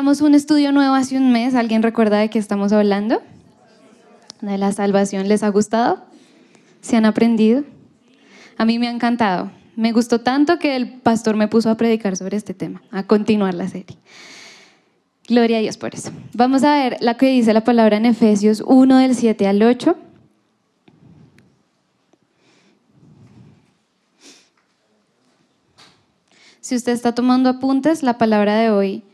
Iniciamos 0.00 0.22
un 0.22 0.34
estudio 0.34 0.72
nuevo 0.72 0.94
hace 0.94 1.18
un 1.18 1.30
mes. 1.30 1.54
¿Alguien 1.54 1.82
recuerda 1.82 2.16
de 2.16 2.30
qué 2.30 2.38
estamos 2.38 2.72
hablando? 2.72 3.20
De 4.40 4.56
la 4.56 4.72
salvación. 4.72 5.28
¿Les 5.28 5.42
ha 5.42 5.50
gustado? 5.50 6.02
¿Se 6.80 6.96
han 6.96 7.04
aprendido? 7.04 7.64
A 8.56 8.64
mí 8.64 8.78
me 8.78 8.88
ha 8.88 8.92
encantado. 8.92 9.50
Me 9.76 9.92
gustó 9.92 10.22
tanto 10.22 10.58
que 10.58 10.74
el 10.74 10.90
pastor 10.90 11.36
me 11.36 11.48
puso 11.48 11.68
a 11.68 11.74
predicar 11.76 12.16
sobre 12.16 12.38
este 12.38 12.54
tema, 12.54 12.80
a 12.90 13.02
continuar 13.02 13.52
la 13.52 13.68
serie. 13.68 13.98
Gloria 15.28 15.58
a 15.58 15.60
Dios 15.60 15.76
por 15.76 15.94
eso. 15.94 16.12
Vamos 16.32 16.64
a 16.64 16.76
ver 16.76 16.96
la 17.00 17.18
que 17.18 17.26
dice 17.26 17.52
la 17.52 17.64
palabra 17.64 17.98
en 17.98 18.06
Efesios 18.06 18.62
1 18.66 18.96
del 19.00 19.14
7 19.14 19.46
al 19.48 19.62
8. 19.62 19.98
Si 26.62 26.74
usted 26.74 26.92
está 26.92 27.14
tomando 27.14 27.50
apuntes, 27.50 28.02
la 28.02 28.16
palabra 28.16 28.54
de 28.54 28.70
hoy 28.70 29.04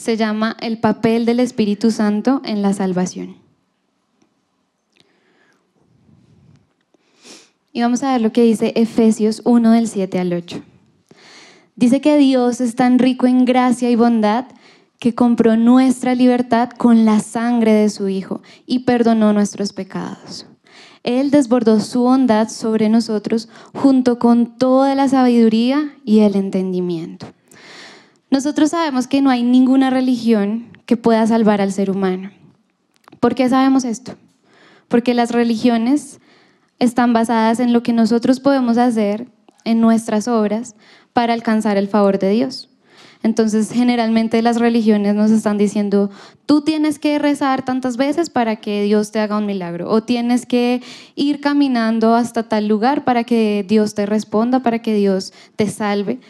se 0.00 0.16
llama 0.16 0.56
el 0.60 0.78
papel 0.78 1.26
del 1.26 1.40
Espíritu 1.40 1.90
Santo 1.90 2.40
en 2.46 2.62
la 2.62 2.72
salvación. 2.72 3.36
Y 7.74 7.82
vamos 7.82 8.02
a 8.02 8.12
ver 8.12 8.22
lo 8.22 8.32
que 8.32 8.42
dice 8.42 8.72
Efesios 8.76 9.42
1 9.44 9.72
del 9.72 9.88
7 9.88 10.18
al 10.18 10.32
8. 10.32 10.62
Dice 11.76 12.00
que 12.00 12.16
Dios 12.16 12.62
es 12.62 12.76
tan 12.76 12.98
rico 12.98 13.26
en 13.26 13.44
gracia 13.44 13.90
y 13.90 13.96
bondad 13.96 14.46
que 14.98 15.14
compró 15.14 15.56
nuestra 15.56 16.14
libertad 16.14 16.70
con 16.70 17.04
la 17.04 17.20
sangre 17.20 17.72
de 17.72 17.90
su 17.90 18.08
Hijo 18.08 18.40
y 18.66 18.80
perdonó 18.80 19.34
nuestros 19.34 19.74
pecados. 19.74 20.46
Él 21.02 21.30
desbordó 21.30 21.78
su 21.78 22.00
bondad 22.00 22.48
sobre 22.48 22.88
nosotros 22.88 23.50
junto 23.74 24.18
con 24.18 24.56
toda 24.56 24.94
la 24.94 25.08
sabiduría 25.08 25.94
y 26.06 26.20
el 26.20 26.36
entendimiento. 26.36 27.26
Nosotros 28.30 28.70
sabemos 28.70 29.06
que 29.06 29.22
no 29.22 29.30
hay 29.30 29.42
ninguna 29.42 29.90
religión 29.90 30.66
que 30.86 30.96
pueda 30.96 31.26
salvar 31.26 31.60
al 31.60 31.72
ser 31.72 31.90
humano. 31.90 32.30
¿Por 33.18 33.34
qué 33.34 33.48
sabemos 33.48 33.84
esto? 33.84 34.14
Porque 34.88 35.14
las 35.14 35.32
religiones 35.32 36.20
están 36.78 37.12
basadas 37.12 37.60
en 37.60 37.72
lo 37.72 37.82
que 37.82 37.92
nosotros 37.92 38.40
podemos 38.40 38.78
hacer 38.78 39.26
en 39.64 39.80
nuestras 39.80 40.28
obras 40.28 40.74
para 41.12 41.34
alcanzar 41.34 41.76
el 41.76 41.88
favor 41.88 42.18
de 42.18 42.30
Dios. 42.30 42.70
Entonces, 43.22 43.70
generalmente 43.70 44.40
las 44.40 44.58
religiones 44.58 45.14
nos 45.14 45.30
están 45.30 45.58
diciendo, 45.58 46.10
tú 46.46 46.62
tienes 46.62 46.98
que 46.98 47.18
rezar 47.18 47.64
tantas 47.64 47.98
veces 47.98 48.30
para 48.30 48.56
que 48.56 48.82
Dios 48.84 49.12
te 49.12 49.20
haga 49.20 49.36
un 49.36 49.44
milagro, 49.44 49.90
o 49.90 50.02
tienes 50.02 50.46
que 50.46 50.80
ir 51.16 51.40
caminando 51.40 52.14
hasta 52.14 52.44
tal 52.48 52.66
lugar 52.66 53.04
para 53.04 53.24
que 53.24 53.64
Dios 53.68 53.94
te 53.94 54.06
responda, 54.06 54.60
para 54.60 54.80
que 54.80 54.94
Dios 54.94 55.34
te 55.56 55.68
salve. 55.68 56.20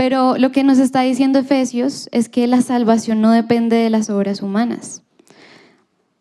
Pero 0.00 0.38
lo 0.38 0.50
que 0.50 0.64
nos 0.64 0.78
está 0.78 1.02
diciendo 1.02 1.40
Efesios 1.40 2.08
es 2.10 2.30
que 2.30 2.46
la 2.46 2.62
salvación 2.62 3.20
no 3.20 3.32
depende 3.32 3.76
de 3.76 3.90
las 3.90 4.08
obras 4.08 4.40
humanas. 4.40 5.02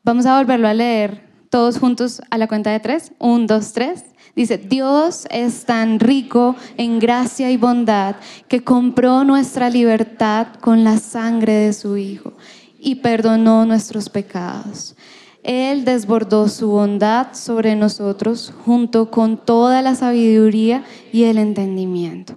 Vamos 0.04 0.26
a 0.26 0.38
volverlo 0.38 0.68
a 0.68 0.74
leer 0.74 1.24
todos 1.50 1.80
juntos 1.80 2.22
a 2.30 2.38
la 2.38 2.48
cuenta 2.50 2.72
de 2.72 2.82
tres. 2.82 3.14
Un, 3.20 3.48
dos, 3.48 3.72
tres. 3.72 4.04
Dice, 4.36 4.58
Dios 4.58 5.28
es 5.32 5.64
tan 5.64 6.02
rico 6.02 6.58
en 6.76 7.00
gracia 7.00 7.52
y 7.52 7.56
bondad 7.56 8.18
que 8.50 8.66
compró 8.66 9.24
nuestra 9.24 9.70
libertad 9.70 10.48
con 10.60 10.84
la 10.84 10.98
sangre 10.98 11.54
de 11.54 11.72
su 11.72 11.96
Hijo 11.96 12.34
y 12.78 12.96
perdonó 12.96 13.66
nuestros 13.66 14.10
pecados. 14.10 14.98
Él 15.42 15.86
desbordó 15.86 16.50
su 16.50 16.68
bondad 16.68 17.28
sobre 17.32 17.78
nosotros 17.78 18.54
junto 18.66 19.10
con 19.10 19.38
toda 19.38 19.82
la 19.82 19.96
sabiduría 19.96 20.84
y 21.14 21.24
el 21.24 21.38
entendimiento. 21.38 22.36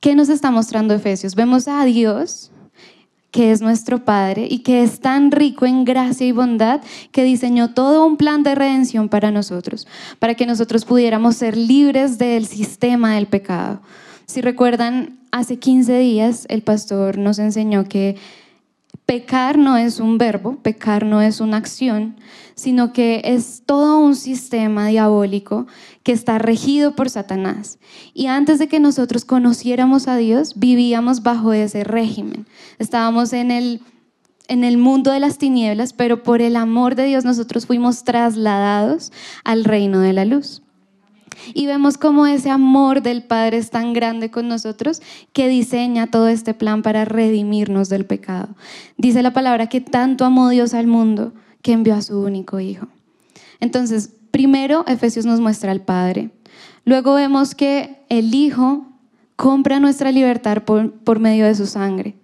¿Qué 0.00 0.14
nos 0.14 0.28
está 0.28 0.52
mostrando 0.52 0.94
Efesios? 0.94 1.34
Vemos 1.34 1.66
a 1.66 1.84
Dios 1.84 2.52
que 3.32 3.50
es 3.50 3.60
nuestro 3.60 4.04
Padre 4.04 4.46
y 4.48 4.60
que 4.60 4.82
es 4.82 5.00
tan 5.00 5.32
rico 5.32 5.66
en 5.66 5.84
gracia 5.84 6.24
y 6.24 6.32
bondad 6.32 6.80
que 7.10 7.24
diseñó 7.24 7.74
todo 7.74 8.06
un 8.06 8.16
plan 8.16 8.44
de 8.44 8.54
redención 8.54 9.08
para 9.08 9.32
nosotros, 9.32 9.88
para 10.20 10.34
que 10.34 10.46
nosotros 10.46 10.84
pudiéramos 10.84 11.34
ser 11.34 11.56
libres 11.56 12.16
del 12.16 12.46
sistema 12.46 13.16
del 13.16 13.26
pecado. 13.26 13.80
Si 14.26 14.40
recuerdan, 14.40 15.18
hace 15.32 15.58
15 15.58 15.98
días 15.98 16.46
el 16.48 16.62
pastor 16.62 17.18
nos 17.18 17.40
enseñó 17.40 17.84
que 17.84 18.16
pecar 19.08 19.56
no 19.56 19.78
es 19.78 20.00
un 20.00 20.18
verbo, 20.18 20.56
pecar 20.56 21.06
no 21.06 21.22
es 21.22 21.40
una 21.40 21.56
acción, 21.56 22.16
sino 22.54 22.92
que 22.92 23.22
es 23.24 23.62
todo 23.64 24.00
un 24.00 24.14
sistema 24.14 24.88
diabólico 24.88 25.66
que 26.02 26.12
está 26.12 26.38
regido 26.38 26.94
por 26.94 27.08
Satanás. 27.08 27.78
Y 28.12 28.26
antes 28.26 28.58
de 28.58 28.68
que 28.68 28.80
nosotros 28.80 29.24
conociéramos 29.24 30.08
a 30.08 30.18
Dios, 30.18 30.58
vivíamos 30.58 31.22
bajo 31.22 31.54
ese 31.54 31.84
régimen. 31.84 32.46
Estábamos 32.78 33.32
en 33.32 33.50
el, 33.50 33.80
en 34.46 34.62
el 34.62 34.76
mundo 34.76 35.10
de 35.10 35.20
las 35.20 35.38
tinieblas, 35.38 35.94
pero 35.94 36.22
por 36.22 36.42
el 36.42 36.54
amor 36.54 36.94
de 36.94 37.06
Dios 37.06 37.24
nosotros 37.24 37.64
fuimos 37.64 38.04
trasladados 38.04 39.10
al 39.42 39.64
reino 39.64 40.00
de 40.00 40.12
la 40.12 40.26
luz. 40.26 40.60
Y 41.54 41.66
vemos 41.66 41.98
cómo 41.98 42.26
ese 42.26 42.50
amor 42.50 43.02
del 43.02 43.22
Padre 43.22 43.58
es 43.58 43.70
tan 43.70 43.92
grande 43.92 44.30
con 44.30 44.48
nosotros 44.48 45.02
que 45.32 45.48
diseña 45.48 46.10
todo 46.10 46.28
este 46.28 46.54
plan 46.54 46.82
para 46.82 47.04
redimirnos 47.04 47.88
del 47.88 48.06
pecado. 48.06 48.54
Dice 48.96 49.22
la 49.22 49.32
palabra 49.32 49.68
que 49.68 49.80
tanto 49.80 50.24
amó 50.24 50.48
Dios 50.48 50.74
al 50.74 50.86
mundo 50.86 51.32
que 51.62 51.72
envió 51.72 51.94
a 51.94 52.02
su 52.02 52.20
único 52.20 52.60
Hijo. 52.60 52.88
Entonces, 53.60 54.12
primero 54.30 54.84
Efesios 54.86 55.26
nos 55.26 55.40
muestra 55.40 55.72
al 55.72 55.82
Padre. 55.82 56.30
Luego 56.84 57.14
vemos 57.14 57.54
que 57.54 58.04
el 58.08 58.34
Hijo 58.34 58.86
compra 59.36 59.78
nuestra 59.78 60.10
libertad 60.10 60.64
por, 60.64 61.20
medio 61.20 61.46
de 61.46 61.54
su 61.54 61.66
sangre. 61.66 62.16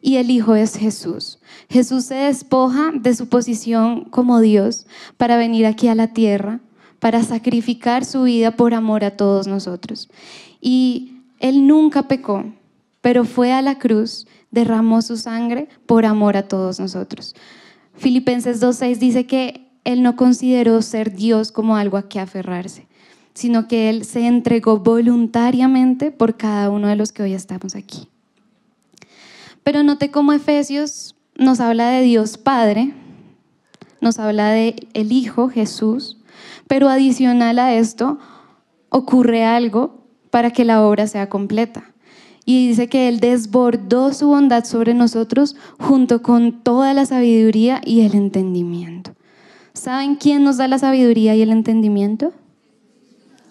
Y 0.00 0.16
el 0.16 0.30
Hijo 0.30 0.54
es 0.54 0.76
Jesús. 0.76 1.38
Jesús 1.68 2.04
se 2.04 2.14
despoja 2.14 2.92
de 2.92 3.14
su 3.14 3.28
posición 3.28 4.04
como 4.04 4.40
Dios 4.40 4.86
para 5.16 5.36
venir 5.36 5.66
aquí 5.66 5.88
a 5.88 5.94
la 5.94 6.08
tierra 6.12 6.60
para 6.98 7.22
sacrificar 7.22 8.04
su 8.04 8.24
vida 8.24 8.52
por 8.56 8.74
amor 8.74 9.04
a 9.04 9.16
todos 9.16 9.46
nosotros. 9.46 10.08
Y 10.60 11.22
Él 11.40 11.66
nunca 11.66 12.08
pecó, 12.08 12.44
pero 13.00 13.24
fue 13.24 13.52
a 13.52 13.62
la 13.62 13.78
cruz, 13.78 14.26
derramó 14.50 15.02
su 15.02 15.16
sangre 15.16 15.68
por 15.86 16.06
amor 16.06 16.36
a 16.36 16.48
todos 16.48 16.80
nosotros. 16.80 17.34
Filipenses 17.94 18.62
2.6 18.62 18.98
dice 18.98 19.26
que 19.26 19.68
Él 19.84 20.02
no 20.02 20.16
consideró 20.16 20.82
ser 20.82 21.14
Dios 21.14 21.52
como 21.52 21.76
algo 21.76 21.96
a 21.96 22.08
que 22.08 22.20
aferrarse, 22.20 22.86
sino 23.34 23.68
que 23.68 23.88
Él 23.88 24.04
se 24.04 24.26
entregó 24.26 24.78
voluntariamente 24.78 26.10
por 26.10 26.36
cada 26.36 26.70
uno 26.70 26.88
de 26.88 26.96
los 26.96 27.12
que 27.12 27.22
hoy 27.22 27.34
estamos 27.34 27.74
aquí. 27.74 28.08
Pero 29.62 29.82
note 29.82 30.10
cómo 30.10 30.32
Efesios 30.32 31.16
nos 31.36 31.60
habla 31.60 31.88
de 31.88 32.02
Dios 32.02 32.38
Padre, 32.38 32.94
nos 34.00 34.18
habla 34.18 34.50
de 34.50 34.76
el 34.94 35.12
Hijo 35.12 35.48
Jesús, 35.48 36.15
pero 36.66 36.88
adicional 36.88 37.58
a 37.58 37.74
esto, 37.74 38.18
ocurre 38.88 39.44
algo 39.44 40.04
para 40.30 40.50
que 40.50 40.64
la 40.64 40.82
obra 40.82 41.06
sea 41.06 41.28
completa. 41.28 41.92
Y 42.44 42.68
dice 42.68 42.88
que 42.88 43.08
Él 43.08 43.18
desbordó 43.18 44.12
su 44.12 44.28
bondad 44.28 44.64
sobre 44.64 44.94
nosotros 44.94 45.56
junto 45.78 46.22
con 46.22 46.62
toda 46.62 46.94
la 46.94 47.06
sabiduría 47.06 47.80
y 47.84 48.02
el 48.02 48.14
entendimiento. 48.14 49.12
¿Saben 49.72 50.16
quién 50.16 50.44
nos 50.44 50.56
da 50.56 50.68
la 50.68 50.78
sabiduría 50.78 51.34
y 51.34 51.42
el 51.42 51.50
entendimiento? 51.50 52.32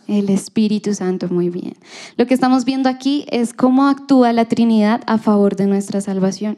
El 0.08 0.30
Espíritu 0.30 0.94
Santo, 0.94 1.28
muy 1.30 1.50
bien. 1.50 1.74
Lo 2.16 2.26
que 2.26 2.34
estamos 2.34 2.64
viendo 2.64 2.90
aquí 2.90 3.26
es 3.30 3.54
cómo 3.54 3.88
actúa 3.88 4.32
la 4.34 4.46
Trinidad 4.46 5.02
a 5.08 5.18
favor 5.18 5.56
de 5.56 5.68
nuestra 5.68 6.00
salvación. 6.00 6.58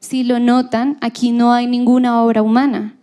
Si 0.00 0.22
lo 0.22 0.38
notan, 0.38 0.98
aquí 1.00 1.32
no 1.32 1.52
hay 1.52 1.66
ninguna 1.66 2.22
obra 2.22 2.42
humana 2.42 2.94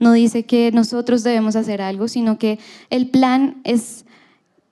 no 0.00 0.12
dice 0.12 0.44
que 0.44 0.72
nosotros 0.72 1.22
debemos 1.22 1.54
hacer 1.54 1.80
algo, 1.80 2.08
sino 2.08 2.38
que 2.38 2.58
el 2.88 3.08
plan 3.08 3.60
es 3.62 4.04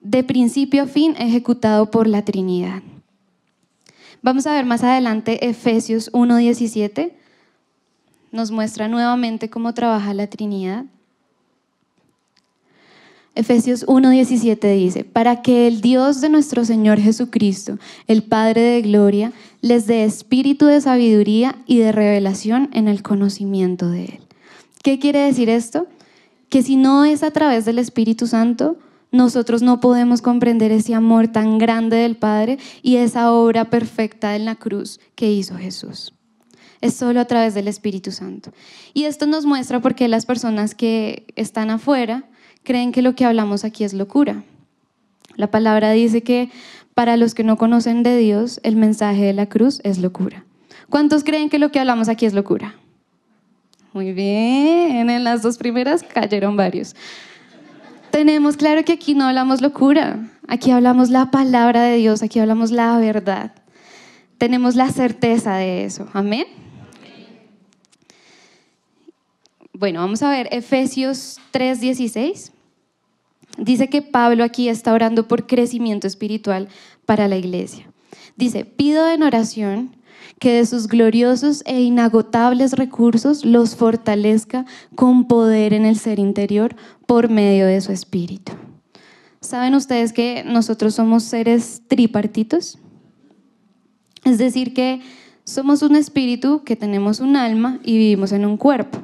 de 0.01 0.25
principio 0.25 0.85
a 0.85 0.87
fin 0.87 1.15
ejecutado 1.19 1.91
por 1.91 2.09
la 2.09 2.25
Trinidad. 2.25 2.83
Vamos 4.23 4.47
a 4.47 4.55
ver 4.55 4.65
más 4.65 4.83
adelante 4.83 5.49
Efesios 5.49 6.11
1.17. 6.13 7.13
Nos 8.33 8.51
muestra 8.51 8.89
nuevamente 8.89 9.49
cómo 9.51 9.75
trabaja 9.75 10.15
la 10.15 10.27
Trinidad. 10.27 10.87
Efesios 13.35 13.87
1.17 13.87 14.77
dice, 14.77 15.05
para 15.05 15.43
que 15.43 15.69
el 15.69 15.81
Dios 15.81 16.21
de 16.21 16.29
nuestro 16.29 16.65
Señor 16.65 16.99
Jesucristo, 16.99 17.79
el 18.09 18.25
Padre 18.25 18.63
de 18.63 18.83
Gloria, 18.83 19.33
les 19.61 19.87
dé 19.87 20.05
espíritu 20.05 20.67
de 20.67 20.81
sabiduría 20.81 21.55
y 21.67 21.79
de 21.79 21.93
revelación 21.93 22.69
en 22.73 22.89
el 22.89 23.03
conocimiento 23.03 23.91
de 23.91 24.05
Él. 24.07 24.28
¿Qué 24.83 24.99
quiere 24.99 25.21
decir 25.21 25.49
esto? 25.49 25.87
Que 26.49 26.63
si 26.63 26.77
no 26.77 27.05
es 27.05 27.23
a 27.23 27.31
través 27.31 27.65
del 27.65 27.79
Espíritu 27.79 28.27
Santo, 28.27 28.79
nosotros 29.11 29.63
no 29.63 29.81
podemos 29.81 30.23
comprender 30.23 30.71
ese 30.71 30.95
amor 30.95 31.29
tan 31.29 31.59
grande 31.59 31.97
del 31.97 32.17
Padre 32.17 32.59
y 32.83 32.97
esa 32.97 33.33
obra 33.33 33.71
perfecta 33.71 34.37
en 34.37 34.45
la 34.45 34.55
cruz 34.55 35.01
que 35.15 35.31
hizo 35.31 35.57
Jesús. 35.57 36.13
Es 36.81 36.95
solo 36.95 37.21
a 37.21 37.25
través 37.25 37.55
del 37.55 37.69
Espíritu 37.69 38.13
Santo. 38.13 38.53
Y 38.95 39.05
esto 39.05 39.27
nos 39.27 39.47
muestra 39.47 39.81
por 39.81 39.95
qué 39.95 40.09
las 40.09 40.27
personas 40.27 40.75
que 40.75 41.27
están 41.35 41.71
afuera 41.71 42.25
creen 42.63 42.93
que 42.93 43.03
lo 43.03 43.15
que 43.15 43.25
hablamos 43.25 43.65
aquí 43.65 43.85
es 43.85 43.95
locura. 43.95 44.45
La 45.37 45.51
palabra 45.51 45.91
dice 45.93 46.23
que 46.23 46.51
para 46.95 47.17
los 47.17 47.35
que 47.35 47.45
no 47.45 47.57
conocen 47.57 48.03
de 48.03 48.17
Dios, 48.17 48.61
el 48.63 48.77
mensaje 48.77 49.23
de 49.23 49.33
la 49.33 49.47
cruz 49.47 49.81
es 49.85 49.99
locura. 49.99 50.45
¿Cuántos 50.91 51.25
creen 51.25 51.49
que 51.49 51.59
lo 51.59 51.71
que 51.71 51.81
hablamos 51.81 52.09
aquí 52.09 52.27
es 52.27 52.35
locura? 52.35 52.77
Muy 53.99 54.13
bien, 54.13 55.11
en 55.11 55.25
las 55.25 55.43
dos 55.43 55.59
primeras 55.59 56.05
cayeron 56.05 56.57
varios. 56.57 56.95
Tenemos 58.13 58.57
claro 58.57 58.85
que 58.85 58.93
aquí 58.93 59.17
no 59.17 59.27
hablamos 59.27 59.61
locura, 59.61 60.21
aquí 60.47 60.71
hablamos 60.71 61.11
la 61.11 61.33
palabra 61.33 61.83
de 61.83 61.97
Dios, 61.97 62.23
aquí 62.23 62.39
hablamos 62.39 62.71
la 62.71 62.97
verdad. 62.99 63.51
Tenemos 64.39 64.77
la 64.77 64.89
certeza 64.93 65.57
de 65.57 65.85
eso. 65.85 66.09
Amén. 66.13 66.45
Bueno, 69.73 69.99
vamos 69.99 70.23
a 70.23 70.31
ver 70.31 70.47
Efesios 70.53 71.41
3:16. 71.51 72.53
Dice 73.57 73.89
que 73.89 74.01
Pablo 74.01 74.45
aquí 74.45 74.69
está 74.69 74.93
orando 74.93 75.27
por 75.27 75.49
crecimiento 75.49 76.07
espiritual 76.07 76.69
para 77.05 77.27
la 77.27 77.37
iglesia. 77.37 77.91
Dice, 78.37 78.65
pido 78.65 79.11
en 79.11 79.25
oración 79.25 79.97
que 80.39 80.53
de 80.53 80.67
sus 80.67 80.89
gloriosos 80.89 81.63
e 81.67 81.81
inagotables 81.81 82.73
recursos 82.73 83.45
los 83.45 83.77
fortalezca 83.77 84.65
con 84.95 85.27
poder 85.27 85.73
en 85.73 85.85
el 85.85 85.99
ser 85.99 86.19
interior 86.19 86.77
por 87.07 87.29
medio 87.29 87.67
de 87.67 87.81
su 87.81 87.93
espíritu. 87.93 88.53
¿Saben 89.41 89.75
ustedes 89.75 90.13
que 90.13 90.45
nosotros 90.45 90.95
somos 90.95 91.23
seres 91.23 91.83
tripartitos? 91.87 92.79
Es 94.25 94.39
decir, 94.39 94.75
que 94.75 95.01
somos 95.45 95.83
un 95.83 95.97
espíritu 95.97 96.63
que 96.65 96.77
tenemos 96.77 97.21
un 97.21 97.37
alma 97.37 97.79
y 97.85 97.97
vivimos 97.97 98.33
en 98.33 98.45
un 98.45 98.57
cuerpo. 98.57 98.99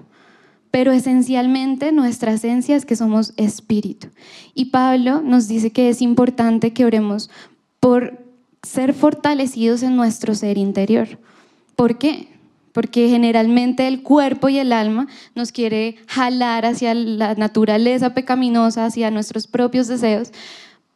Pero 0.70 0.90
esencialmente 0.90 1.92
nuestra 1.92 2.32
esencia 2.32 2.74
es 2.74 2.84
que 2.84 2.96
somos 2.96 3.32
espíritu. 3.36 4.08
Y 4.54 4.66
Pablo 4.66 5.22
nos 5.22 5.46
dice 5.46 5.70
que 5.70 5.88
es 5.88 6.02
importante 6.02 6.72
que 6.72 6.84
oremos 6.84 7.30
por 7.78 8.23
ser 8.64 8.94
fortalecidos 8.94 9.82
en 9.82 9.96
nuestro 9.96 10.34
ser 10.34 10.58
interior. 10.58 11.18
¿Por 11.76 11.98
qué? 11.98 12.28
Porque 12.72 13.08
generalmente 13.08 13.86
el 13.86 14.02
cuerpo 14.02 14.48
y 14.48 14.58
el 14.58 14.72
alma 14.72 15.06
nos 15.34 15.52
quiere 15.52 15.96
jalar 16.06 16.66
hacia 16.66 16.94
la 16.94 17.34
naturaleza 17.34 18.14
pecaminosa, 18.14 18.86
hacia 18.86 19.10
nuestros 19.10 19.46
propios 19.46 19.86
deseos, 19.86 20.32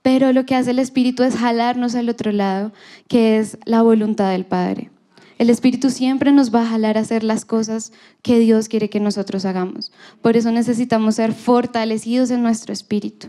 pero 0.02 0.32
lo 0.32 0.46
que 0.46 0.54
hace 0.54 0.70
el 0.70 0.78
Espíritu 0.78 1.22
es 1.22 1.36
jalarnos 1.36 1.94
al 1.94 2.08
otro 2.08 2.32
lado, 2.32 2.72
que 3.08 3.38
es 3.38 3.58
la 3.64 3.82
voluntad 3.82 4.32
del 4.32 4.46
Padre. 4.46 4.90
El 5.38 5.50
Espíritu 5.50 5.90
siempre 5.90 6.32
nos 6.32 6.52
va 6.52 6.62
a 6.62 6.66
jalar 6.66 6.98
a 6.98 7.02
hacer 7.02 7.22
las 7.22 7.44
cosas 7.44 7.92
que 8.22 8.40
Dios 8.40 8.68
quiere 8.68 8.90
que 8.90 8.98
nosotros 8.98 9.44
hagamos. 9.44 9.92
Por 10.20 10.36
eso 10.36 10.50
necesitamos 10.50 11.14
ser 11.14 11.32
fortalecidos 11.32 12.30
en 12.32 12.42
nuestro 12.42 12.72
espíritu. 12.72 13.28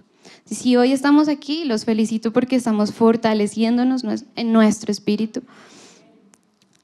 Si 0.49 0.75
hoy 0.75 0.93
estamos 0.93 1.27
aquí, 1.27 1.63
los 1.65 1.85
felicito 1.85 2.33
porque 2.33 2.55
estamos 2.55 2.91
fortaleciéndonos 2.91 4.03
en 4.35 4.51
nuestro 4.51 4.91
espíritu. 4.91 5.43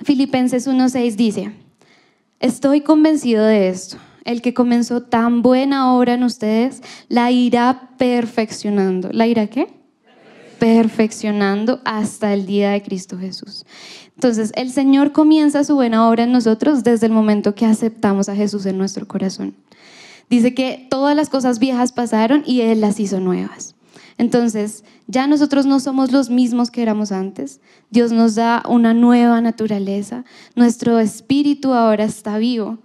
Filipenses 0.03 0.67
1.6 0.67 1.15
dice, 1.15 1.51
estoy 2.39 2.81
convencido 2.81 3.43
de 3.43 3.69
esto. 3.69 3.97
El 4.23 4.41
que 4.41 4.53
comenzó 4.53 5.01
tan 5.01 5.41
buena 5.41 5.93
obra 5.93 6.13
en 6.13 6.23
ustedes, 6.23 6.81
la 7.09 7.31
irá 7.31 7.89
perfeccionando. 7.97 9.09
¿La 9.11 9.25
irá 9.25 9.47
qué? 9.47 9.67
Perfeccionando 10.59 11.81
hasta 11.85 12.33
el 12.33 12.45
día 12.45 12.71
de 12.71 12.83
Cristo 12.83 13.17
Jesús. 13.17 13.65
Entonces, 14.15 14.51
el 14.55 14.71
Señor 14.71 15.11
comienza 15.11 15.63
su 15.63 15.75
buena 15.75 16.07
obra 16.07 16.23
en 16.23 16.31
nosotros 16.31 16.83
desde 16.83 17.07
el 17.07 17.11
momento 17.11 17.55
que 17.55 17.65
aceptamos 17.65 18.29
a 18.29 18.35
Jesús 18.35 18.65
en 18.65 18.77
nuestro 18.77 19.07
corazón. 19.07 19.55
Dice 20.29 20.53
que 20.53 20.87
todas 20.89 21.15
las 21.15 21.29
cosas 21.29 21.59
viejas 21.59 21.91
pasaron 21.91 22.43
y 22.45 22.61
Él 22.61 22.81
las 22.81 22.99
hizo 22.99 23.19
nuevas. 23.19 23.75
Entonces, 24.17 24.83
ya 25.07 25.27
nosotros 25.27 25.65
no 25.65 25.79
somos 25.79 26.11
los 26.11 26.29
mismos 26.29 26.71
que 26.71 26.81
éramos 26.81 27.11
antes. 27.11 27.59
Dios 27.91 28.11
nos 28.11 28.35
da 28.35 28.63
una 28.67 28.93
nueva 28.93 29.41
naturaleza. 29.41 30.23
Nuestro 30.55 30.99
espíritu 30.99 31.73
ahora 31.73 32.05
está 32.05 32.37
vivo. 32.37 32.79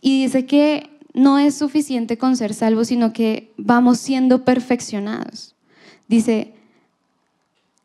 Y 0.00 0.24
dice 0.24 0.46
que 0.46 0.90
no 1.14 1.38
es 1.38 1.56
suficiente 1.56 2.18
con 2.18 2.36
ser 2.36 2.54
salvos, 2.54 2.88
sino 2.88 3.12
que 3.12 3.52
vamos 3.56 3.98
siendo 3.98 4.44
perfeccionados. 4.44 5.56
Dice, 6.06 6.54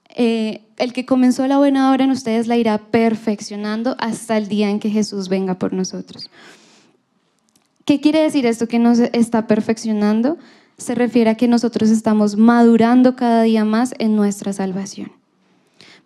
eh, 0.10 0.62
el 0.78 0.94
que 0.94 1.06
comenzó 1.06 1.48
la 1.48 1.57
buena 1.57 1.92
obra 1.92 2.04
en 2.04 2.12
ustedes 2.12 2.48
la 2.48 2.57
irá 2.57 2.78
perfeccionando 2.78 3.96
hasta 3.98 4.38
el 4.38 4.48
día 4.48 4.69
en 4.69 4.80
que 4.80 4.89
Jesús 4.89 5.30
venga 5.30 5.57
por 5.57 5.74
nosotros. 5.74 6.30
¿Qué 7.86 8.00
quiere 8.00 8.22
decir 8.22 8.46
esto 8.46 8.68
que 8.68 8.80
nos 8.80 9.00
está 9.00 9.48
perfeccionando? 9.48 10.38
Se 10.78 10.96
refiere 10.96 11.30
a 11.30 11.36
que 11.36 11.48
nosotros 11.48 11.90
estamos 11.90 12.38
madurando 12.38 13.16
cada 13.16 13.44
día 13.44 13.66
más 13.66 13.94
en 14.00 14.16
nuestra 14.16 14.54
salvación. 14.54 15.12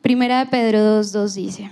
Primera 0.02 0.40
de 0.40 0.46
Pedro 0.48 1.02
2.2 1.02 1.34
dice, 1.36 1.72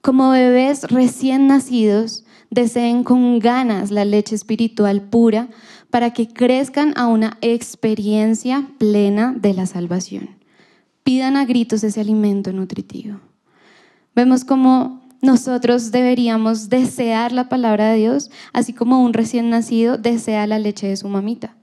como 0.00 0.30
bebés 0.30 0.84
recién 0.84 1.48
nacidos, 1.48 2.24
deseen 2.50 3.02
con 3.02 3.40
ganas 3.40 3.90
la 3.90 4.04
leche 4.04 4.36
espiritual 4.36 5.02
pura 5.02 5.48
para 5.90 6.12
que 6.12 6.28
crezcan 6.28 6.94
a 6.96 7.08
una 7.08 7.38
experiencia 7.40 8.68
plena 8.78 9.34
de 9.36 9.52
la 9.52 9.66
salvación. 9.66 10.30
Pidan 11.02 11.36
a 11.36 11.44
gritos 11.44 11.82
ese 11.82 12.00
alimento 12.00 12.52
nutritivo. 12.52 13.20
Vemos 14.14 14.44
como 14.44 15.05
nosotros 15.22 15.90
deberíamos 15.90 16.68
desear 16.68 17.32
la 17.32 17.48
palabra 17.48 17.90
de 17.90 17.98
Dios, 17.98 18.30
así 18.52 18.72
como 18.72 19.02
un 19.02 19.12
recién 19.12 19.50
nacido 19.50 19.96
desea 19.96 20.46
la 20.46 20.58
leche 20.58 20.88
de 20.88 20.96
su 20.96 21.08
mamita. 21.08 21.56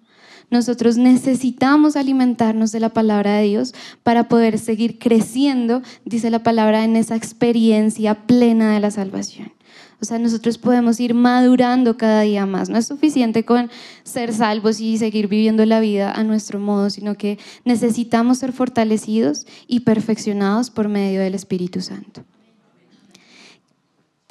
Nosotros 0.49 0.97
necesitamos 0.97 1.95
alimentarnos 1.95 2.71
de 2.71 2.79
la 2.79 2.89
palabra 2.89 3.37
de 3.37 3.45
Dios 3.45 3.73
para 4.03 4.27
poder 4.27 4.59
seguir 4.59 4.99
creciendo, 4.99 5.81
dice 6.05 6.29
la 6.29 6.43
palabra, 6.43 6.83
en 6.83 6.95
esa 6.95 7.15
experiencia 7.15 8.27
plena 8.27 8.73
de 8.73 8.79
la 8.79 8.91
salvación. 8.91 9.51
O 9.99 10.05
sea, 10.05 10.19
nosotros 10.19 10.57
podemos 10.57 10.99
ir 10.99 11.13
madurando 11.13 11.95
cada 11.95 12.21
día 12.21 12.45
más. 12.45 12.69
No 12.69 12.77
es 12.77 12.85
suficiente 12.85 13.45
con 13.45 13.71
ser 14.03 14.33
salvos 14.33 14.81
y 14.81 14.97
seguir 14.97 15.27
viviendo 15.27 15.65
la 15.65 15.79
vida 15.79 16.11
a 16.11 16.23
nuestro 16.23 16.59
modo, 16.59 16.89
sino 16.89 17.15
que 17.15 17.39
necesitamos 17.63 18.39
ser 18.39 18.51
fortalecidos 18.51 19.47
y 19.65 19.79
perfeccionados 19.79 20.69
por 20.69 20.89
medio 20.89 21.21
del 21.21 21.35
Espíritu 21.35 21.79
Santo. 21.79 22.25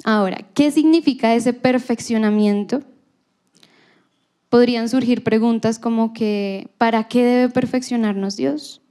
Ahora, 0.03 0.45
¿qué 0.53 0.71
significa 0.71 1.33
ese 1.33 1.53
perfeccionamiento? 1.53 2.81
Podrían 4.49 4.89
surgir 4.89 5.23
preguntas 5.23 5.79
como 5.79 6.13
que, 6.13 6.69
¿para 6.77 7.05
qué 7.05 7.23
debe 7.23 7.49
perfeccionarnos 7.49 8.35
Dios? 8.35 8.81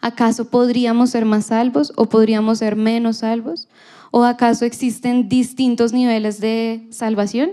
¿Acaso 0.00 0.50
podríamos 0.50 1.10
ser 1.10 1.24
más 1.24 1.46
salvos 1.46 1.92
o 1.96 2.06
podríamos 2.06 2.58
ser 2.58 2.76
menos 2.76 3.18
salvos? 3.18 3.68
¿O 4.10 4.24
acaso 4.24 4.64
existen 4.64 5.28
distintos 5.28 5.92
niveles 5.92 6.40
de 6.40 6.86
salvación? 6.90 7.52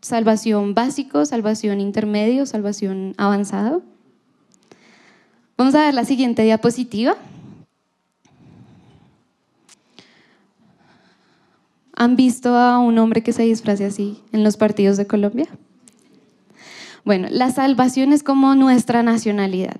Salvación 0.00 0.74
básico, 0.74 1.26
salvación 1.26 1.80
intermedio, 1.80 2.46
salvación 2.46 3.14
avanzado. 3.18 3.82
Vamos 5.58 5.74
a 5.74 5.84
ver 5.86 5.94
la 5.94 6.04
siguiente 6.04 6.42
diapositiva. 6.42 7.16
¿Han 11.96 12.16
visto 12.16 12.56
a 12.56 12.78
un 12.78 12.98
hombre 12.98 13.22
que 13.22 13.32
se 13.32 13.44
disfrace 13.44 13.84
así 13.84 14.20
en 14.32 14.42
los 14.42 14.56
partidos 14.56 14.96
de 14.96 15.06
Colombia? 15.06 15.46
Bueno, 17.04 17.28
la 17.30 17.50
salvación 17.50 18.12
es 18.12 18.22
como 18.22 18.54
nuestra 18.54 19.02
nacionalidad. 19.02 19.76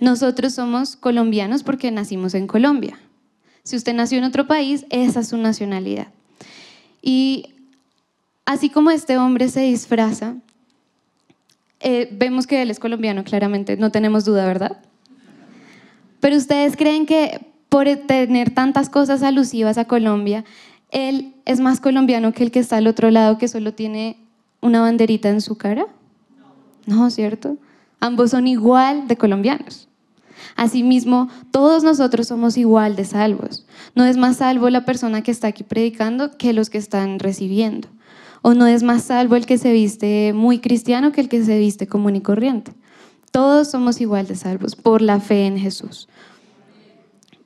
Nosotros 0.00 0.54
somos 0.54 0.96
colombianos 0.96 1.62
porque 1.62 1.90
nacimos 1.90 2.34
en 2.34 2.46
Colombia. 2.46 2.98
Si 3.62 3.76
usted 3.76 3.94
nació 3.94 4.18
en 4.18 4.24
otro 4.24 4.46
país, 4.46 4.84
esa 4.90 5.20
es 5.20 5.28
su 5.28 5.38
nacionalidad. 5.38 6.08
Y 7.00 7.54
así 8.44 8.68
como 8.68 8.90
este 8.90 9.16
hombre 9.16 9.48
se 9.48 9.60
disfraza, 9.62 10.36
eh, 11.80 12.08
vemos 12.12 12.46
que 12.46 12.62
él 12.62 12.70
es 12.70 12.78
colombiano, 12.78 13.24
claramente, 13.24 13.76
no 13.76 13.90
tenemos 13.90 14.24
duda, 14.24 14.46
¿verdad? 14.46 14.78
Pero 16.20 16.36
ustedes 16.36 16.76
creen 16.76 17.06
que 17.06 17.46
por 17.68 17.86
tener 18.06 18.54
tantas 18.54 18.88
cosas 18.88 19.22
alusivas 19.22 19.78
a 19.78 19.86
Colombia, 19.86 20.44
él 20.94 21.34
es 21.44 21.60
más 21.60 21.80
colombiano 21.80 22.32
que 22.32 22.44
el 22.44 22.50
que 22.50 22.60
está 22.60 22.78
al 22.78 22.86
otro 22.86 23.10
lado 23.10 23.36
que 23.36 23.48
solo 23.48 23.74
tiene 23.74 24.16
una 24.62 24.80
banderita 24.80 25.28
en 25.28 25.42
su 25.42 25.58
cara? 25.58 25.86
No, 26.86 27.10
¿cierto? 27.10 27.58
Ambos 28.00 28.30
son 28.30 28.46
igual 28.46 29.08
de 29.08 29.16
colombianos. 29.16 29.88
Asimismo, 30.56 31.28
todos 31.50 31.82
nosotros 31.82 32.28
somos 32.28 32.56
igual 32.56 32.96
de 32.96 33.04
salvos. 33.04 33.66
No 33.94 34.04
es 34.04 34.16
más 34.16 34.36
salvo 34.36 34.70
la 34.70 34.84
persona 34.84 35.22
que 35.22 35.30
está 35.30 35.48
aquí 35.48 35.64
predicando 35.64 36.36
que 36.36 36.52
los 36.52 36.70
que 36.70 36.78
están 36.78 37.18
recibiendo. 37.18 37.88
O 38.42 38.54
no 38.54 38.66
es 38.66 38.82
más 38.82 39.04
salvo 39.04 39.36
el 39.36 39.46
que 39.46 39.58
se 39.58 39.72
viste 39.72 40.32
muy 40.32 40.60
cristiano 40.60 41.12
que 41.12 41.22
el 41.22 41.28
que 41.28 41.42
se 41.44 41.58
viste 41.58 41.86
común 41.86 42.16
y 42.16 42.20
corriente. 42.20 42.72
Todos 43.32 43.70
somos 43.70 44.00
igual 44.00 44.28
de 44.28 44.36
salvos 44.36 44.76
por 44.76 45.02
la 45.02 45.18
fe 45.18 45.46
en 45.46 45.58
Jesús. 45.58 46.08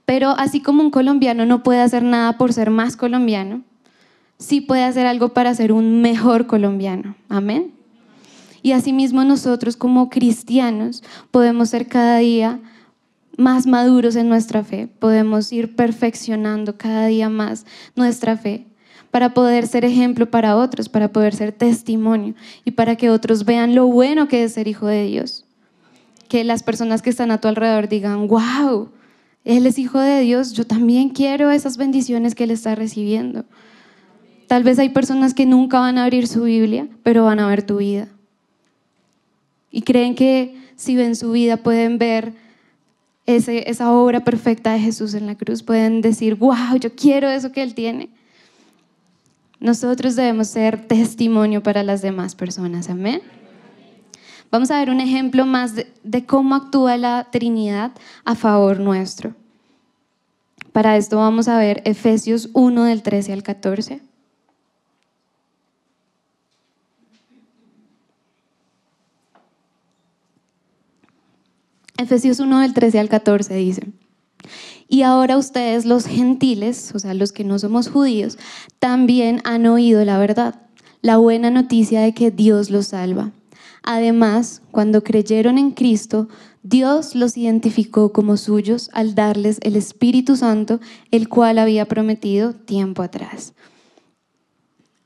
Pero 0.09 0.31
así 0.39 0.63
como 0.63 0.83
un 0.83 0.91
colombiano 0.91 1.45
no 1.45 1.63
puede 1.63 1.83
hacer 1.83 2.03
nada 2.03 2.39
por 2.39 2.55
ser 2.55 2.71
más 2.71 2.97
colombiano, 2.97 3.61
sí 4.39 4.63
puede 4.63 4.85
hacer 4.85 5.05
algo 5.05 5.35
para 5.35 5.55
ser 5.55 5.71
un 5.71 6.01
mejor 6.01 6.47
colombiano. 6.47 7.15
Amén. 7.29 7.75
Y 8.63 8.73
asimismo 8.73 9.23
nosotros 9.25 9.77
como 9.77 10.09
cristianos 10.09 11.05
podemos 11.31 11.69
ser 11.69 11.89
cada 11.89 12.17
día 12.17 12.59
más 13.37 13.67
maduros 13.67 14.17
en 14.17 14.31
nuestra 14.31 14.65
fe, 14.65 14.89
podemos 14.99 15.53
ir 15.53 15.77
perfeccionando 15.77 16.79
cada 16.79 17.05
día 17.05 17.29
más 17.29 17.67
nuestra 17.95 18.39
fe 18.39 18.65
para 19.11 19.35
poder 19.35 19.67
ser 19.67 19.85
ejemplo 19.85 20.31
para 20.31 20.57
otros, 20.57 20.89
para 20.89 21.13
poder 21.13 21.35
ser 21.35 21.53
testimonio 21.53 22.35
y 22.65 22.71
para 22.71 22.97
que 22.97 23.11
otros 23.11 23.45
vean 23.45 23.75
lo 23.75 23.87
bueno 23.87 24.27
que 24.27 24.43
es 24.43 24.55
ser 24.55 24.69
hijo 24.69 24.87
de 24.87 25.05
Dios. 25.05 25.45
Que 26.29 26.45
las 26.45 26.63
personas 26.63 27.03
que 27.03 27.11
están 27.11 27.31
a 27.31 27.43
tu 27.43 27.49
alrededor 27.49 27.91
digan, 27.91 28.27
wow, 28.27 28.89
Él 29.45 29.67
es 29.67 29.79
hijo 29.79 29.99
de 29.99 30.21
Dios, 30.21 30.53
yo 30.53 30.67
también 30.67 31.11
quiero 31.11 31.51
esas 31.51 31.77
bendiciones 31.77 32.35
que 32.35 32.45
Él 32.45 32.51
está 32.51 32.75
recibiendo. 32.75 33.45
Tal 34.47 34.63
vez 34.63 34.79
hay 34.79 34.89
personas 34.89 35.35
que 35.35 35.47
nunca 35.47 35.81
van 35.81 35.99
a 35.99 36.05
abrir 36.05 36.27
su 36.27 36.43
Biblia, 36.43 36.89
pero 37.03 37.25
van 37.25 37.39
a 37.39 37.49
ver 37.49 37.63
tu 37.63 37.79
vida. 37.79 38.09
Y 39.71 39.83
creen 39.83 40.15
que 40.15 40.57
si 40.77 40.97
ven 40.97 41.17
su 41.17 41.33
vida 41.33 41.59
pueden 41.59 41.99
ver 41.99 42.33
esa 43.37 43.93
obra 43.93 44.21
perfecta 44.21 44.73
de 44.73 44.79
Jesús 44.79 45.13
en 45.13 45.27
la 45.27 45.35
cruz. 45.35 45.63
Pueden 45.63 46.01
decir, 46.01 46.37
wow, 46.37 46.77
yo 46.81 46.95
quiero 46.95 47.29
eso 47.29 47.53
que 47.53 47.63
Él 47.63 47.75
tiene. 47.75 48.09
Nosotros 49.61 50.17
debemos 50.17 50.49
ser 50.49 50.87
testimonio 50.87 51.63
para 51.63 51.83
las 51.83 52.01
demás 52.01 52.35
personas. 52.35 52.89
Amén. 52.89 53.21
Vamos 54.51 54.71
a 54.71 54.79
ver 54.79 54.91
un 54.91 55.01
ejemplo 55.01 55.45
más 55.45 55.75
de, 55.75 56.27
cómo 56.27 56.55
actúa 56.55 56.97
la 56.97 57.29
Trinidad 57.31 57.93
a 58.25 58.35
favor 58.35 58.81
nuestro. 58.81 59.35
Para 60.73 60.97
esto 60.97 61.19
vamos 61.19 61.49
a 61.49 61.59
ver 61.59 61.83
Efesios 61.85 62.49
1 62.55 62.85
del 62.85 63.03
13 63.03 63.33
al 63.33 63.43
14. 63.43 64.01
Efesios 71.99 72.39
1 72.39 72.61
del 72.61 72.75
13 72.75 73.01
al 73.01 73.09
14 73.09 73.55
dice, 73.55 73.83
y 74.89 75.03
ahora 75.03 75.37
ustedes 75.37 75.85
los 75.85 76.07
gentiles, 76.07 76.93
o 76.95 76.99
sea, 76.99 77.13
los 77.13 77.33
que 77.33 77.45
no 77.45 77.59
somos 77.59 77.89
judíos, 77.89 78.39
también 78.79 79.43
han 79.45 79.67
oído 79.67 80.05
la 80.05 80.17
verdad, 80.17 80.63
la 81.03 81.19
buena 81.19 81.51
noticia 81.51 82.01
de 82.01 82.15
que 82.15 82.31
Dios 82.31 82.71
los 82.71 82.89
salva. 82.89 83.33
Además, 83.83 84.63
cuando 84.71 85.03
creyeron 85.03 85.59
en 85.59 85.71
Cristo, 85.71 86.29
Dios 86.63 87.15
los 87.15 87.37
identificó 87.37 88.13
como 88.13 88.37
suyos 88.37 88.91
al 88.93 89.15
darles 89.15 89.59
el 89.63 89.77
Espíritu 89.77 90.37
Santo, 90.37 90.81
el 91.11 91.29
cual 91.29 91.59
había 91.59 91.87
prometido 91.87 92.53
tiempo 92.53 93.03
atrás. 93.03 93.55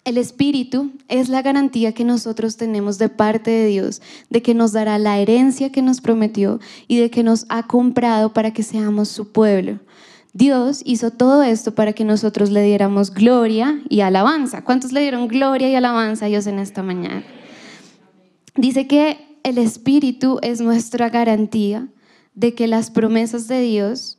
El 0.05 0.19
Espíritu 0.19 0.91
es 1.07 1.29
la 1.29 1.43
garantía 1.43 1.93
que 1.93 2.05
nosotros 2.05 2.57
tenemos 2.57 2.99
de 2.99 3.09
parte 3.09 3.53
de 3.53 3.67
Dios, 3.69 4.03
de 4.31 4.43
que 4.43 4.53
nos 4.53 4.73
dará 4.73 4.99
la 4.99 5.21
herencia 5.21 5.71
que 5.71 5.81
nos 5.81 6.01
prometió 6.01 6.59
y 6.89 6.99
de 6.99 7.09
que 7.09 7.23
nos 7.23 7.47
ha 7.49 7.69
comprado 7.69 8.33
para 8.33 8.53
que 8.53 8.65
seamos 8.65 9.09
su 9.09 9.31
pueblo. 9.31 9.79
Dios 10.33 10.83
hizo 10.85 11.13
todo 11.13 11.45
esto 11.45 11.75
para 11.77 11.93
que 11.93 12.05
nosotros 12.05 12.51
le 12.51 12.63
diéramos 12.63 13.13
gloria 13.13 13.81
y 13.89 14.01
alabanza. 14.01 14.65
¿Cuántos 14.65 14.91
le 14.91 15.03
dieron 15.03 15.29
gloria 15.29 15.69
y 15.69 15.77
alabanza 15.77 16.25
a 16.25 16.29
Dios 16.29 16.49
en 16.49 16.59
esta 16.59 16.83
mañana? 16.83 17.23
Dice 18.55 18.87
que 18.87 19.39
el 19.43 19.59
Espíritu 19.59 20.39
es 20.43 20.61
nuestra 20.61 21.09
garantía 21.09 21.89
de 22.35 22.55
que 22.55 22.67
las 22.67 22.91
promesas 22.91 23.49
de 23.49 23.61
Dios 23.61 24.19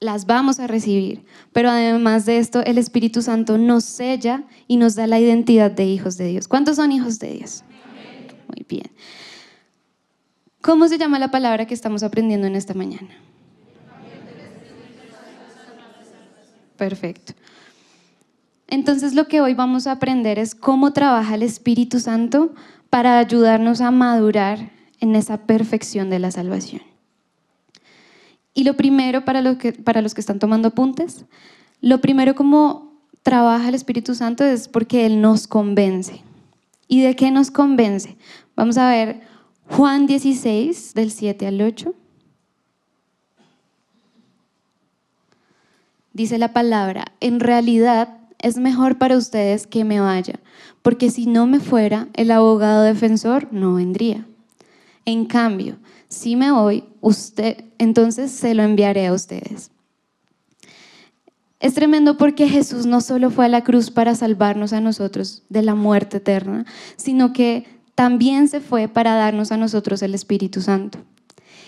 las 0.00 0.26
vamos 0.26 0.60
a 0.60 0.66
recibir. 0.66 1.24
Pero 1.52 1.70
además 1.70 2.26
de 2.26 2.38
esto, 2.38 2.62
el 2.64 2.78
Espíritu 2.78 3.22
Santo 3.22 3.58
nos 3.58 3.84
sella 3.84 4.44
y 4.66 4.76
nos 4.76 4.94
da 4.94 5.06
la 5.06 5.20
identidad 5.20 5.70
de 5.70 5.86
hijos 5.86 6.16
de 6.16 6.26
Dios. 6.26 6.48
¿Cuántos 6.48 6.76
son 6.76 6.92
hijos 6.92 7.18
de 7.18 7.32
Dios? 7.32 7.64
Muy 8.48 8.66
bien. 8.68 8.90
¿Cómo 10.60 10.88
se 10.88 10.98
llama 10.98 11.18
la 11.18 11.30
palabra 11.30 11.66
que 11.66 11.74
estamos 11.74 12.02
aprendiendo 12.02 12.46
en 12.46 12.56
esta 12.56 12.74
mañana? 12.74 13.10
Perfecto. 16.76 17.34
Entonces 18.66 19.14
lo 19.14 19.28
que 19.28 19.40
hoy 19.40 19.54
vamos 19.54 19.86
a 19.86 19.92
aprender 19.92 20.38
es 20.38 20.54
cómo 20.54 20.92
trabaja 20.92 21.34
el 21.34 21.42
Espíritu 21.42 22.00
Santo 22.00 22.54
para 22.94 23.18
ayudarnos 23.18 23.80
a 23.80 23.90
madurar 23.90 24.70
en 25.00 25.16
esa 25.16 25.48
perfección 25.48 26.10
de 26.10 26.20
la 26.20 26.30
salvación. 26.30 26.80
Y 28.54 28.62
lo 28.62 28.76
primero, 28.76 29.24
para 29.24 29.42
los, 29.42 29.56
que, 29.56 29.72
para 29.72 30.00
los 30.00 30.14
que 30.14 30.20
están 30.20 30.38
tomando 30.38 30.68
apuntes, 30.68 31.24
lo 31.80 32.00
primero 32.00 32.36
como 32.36 32.92
trabaja 33.24 33.68
el 33.68 33.74
Espíritu 33.74 34.14
Santo 34.14 34.44
es 34.44 34.68
porque 34.68 35.06
Él 35.06 35.20
nos 35.20 35.48
convence. 35.48 36.22
¿Y 36.86 37.02
de 37.02 37.16
qué 37.16 37.32
nos 37.32 37.50
convence? 37.50 38.16
Vamos 38.54 38.78
a 38.78 38.88
ver 38.88 39.22
Juan 39.70 40.06
16, 40.06 40.94
del 40.94 41.10
7 41.10 41.48
al 41.48 41.62
8. 41.62 41.92
Dice 46.12 46.38
la 46.38 46.52
palabra, 46.52 47.06
en 47.18 47.40
realidad 47.40 48.18
es 48.38 48.56
mejor 48.56 48.98
para 48.98 49.16
ustedes 49.16 49.66
que 49.66 49.84
me 49.84 50.00
vaya, 50.00 50.40
porque 50.82 51.10
si 51.10 51.26
no 51.26 51.46
me 51.46 51.60
fuera, 51.60 52.08
el 52.14 52.30
abogado 52.30 52.82
defensor 52.82 53.48
no 53.50 53.74
vendría. 53.74 54.26
En 55.04 55.26
cambio, 55.26 55.78
si 56.08 56.36
me 56.36 56.50
voy, 56.50 56.84
usted, 57.00 57.64
entonces 57.78 58.30
se 58.30 58.54
lo 58.54 58.62
enviaré 58.62 59.06
a 59.06 59.12
ustedes. 59.12 59.70
Es 61.64 61.72
tremendo 61.72 62.18
porque 62.18 62.46
Jesús 62.46 62.84
no 62.84 63.00
solo 63.00 63.30
fue 63.30 63.46
a 63.46 63.48
la 63.48 63.64
cruz 63.64 63.90
para 63.90 64.14
salvarnos 64.14 64.74
a 64.74 64.82
nosotros 64.82 65.44
de 65.48 65.62
la 65.62 65.74
muerte 65.74 66.18
eterna, 66.18 66.66
sino 66.96 67.32
que 67.32 67.64
también 67.94 68.48
se 68.48 68.60
fue 68.60 68.86
para 68.86 69.14
darnos 69.14 69.50
a 69.50 69.56
nosotros 69.56 70.02
el 70.02 70.14
Espíritu 70.14 70.60
Santo. 70.60 70.98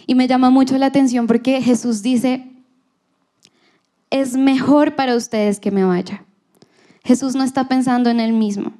Y 0.07 0.15
me 0.15 0.29
llama 0.29 0.51
mucho 0.51 0.77
la 0.77 0.85
atención 0.85 1.27
porque 1.27 1.63
Jesús 1.63 2.03
dice, 2.03 2.45
es 4.11 4.37
mejor 4.37 4.97
para 4.97 5.17
ustedes 5.17 5.61
que 5.61 5.71
me 5.71 5.85
vaya. 5.85 6.26
Jesús 7.07 7.37
no 7.37 7.45
está 7.45 7.69
pensando 7.69 8.11
en 8.11 8.21
él 8.21 8.33
mismo. 8.33 8.75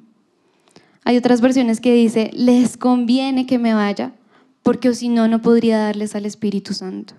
Hay 1.05 1.15
otras 1.15 1.39
versiones 1.39 1.79
que 1.79 1.93
dice, 1.93 2.29
les 2.33 2.75
conviene 2.75 3.45
que 3.45 3.57
me 3.57 3.73
vaya 3.73 4.13
porque 4.61 4.93
si 4.93 5.07
no, 5.07 5.29
no 5.29 5.41
podría 5.41 5.77
darles 5.77 6.13
al 6.13 6.25
Espíritu 6.25 6.73
Santo. 6.73 7.13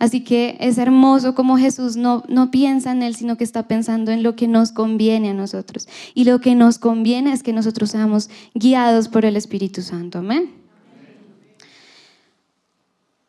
Así 0.00 0.24
que 0.24 0.56
es 0.58 0.78
hermoso 0.78 1.36
como 1.36 1.58
Jesús 1.58 1.96
no, 1.96 2.24
no 2.28 2.50
piensa 2.50 2.90
en 2.90 3.02
Él, 3.02 3.14
sino 3.14 3.36
que 3.36 3.44
está 3.44 3.68
pensando 3.68 4.10
en 4.10 4.24
lo 4.24 4.34
que 4.34 4.48
nos 4.48 4.72
conviene 4.72 5.30
a 5.30 5.34
nosotros. 5.34 5.86
Y 6.14 6.24
lo 6.24 6.40
que 6.40 6.56
nos 6.56 6.78
conviene 6.80 7.32
es 7.32 7.44
que 7.44 7.52
nosotros 7.52 7.90
seamos 7.90 8.30
guiados 8.54 9.08
por 9.08 9.24
el 9.24 9.36
Espíritu 9.36 9.82
Santo. 9.82 10.18
Amén. 10.18 10.50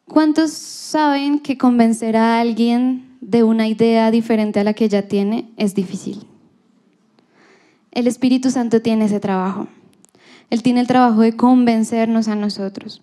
¿Cuántos 0.05 0.51
saben 0.51 1.39
que 1.39 1.59
convencer 1.59 2.17
a 2.17 2.39
alguien 2.39 3.17
de 3.21 3.43
una 3.43 3.67
idea 3.67 4.09
diferente 4.09 4.59
a 4.59 4.63
la 4.63 4.73
que 4.73 4.89
ya 4.89 5.03
tiene 5.03 5.51
es 5.57 5.75
difícil? 5.75 6.30
El 7.91 8.07
Espíritu 8.07 8.51
Santo 8.51 8.81
tiene 8.81 9.05
ese 9.05 9.19
trabajo. 9.19 9.67
Él 10.49 10.63
tiene 10.63 10.79
el 10.79 10.87
trabajo 10.87 11.21
de 11.21 11.35
convencernos 11.35 12.27
a 12.27 12.35
nosotros. 12.35 13.01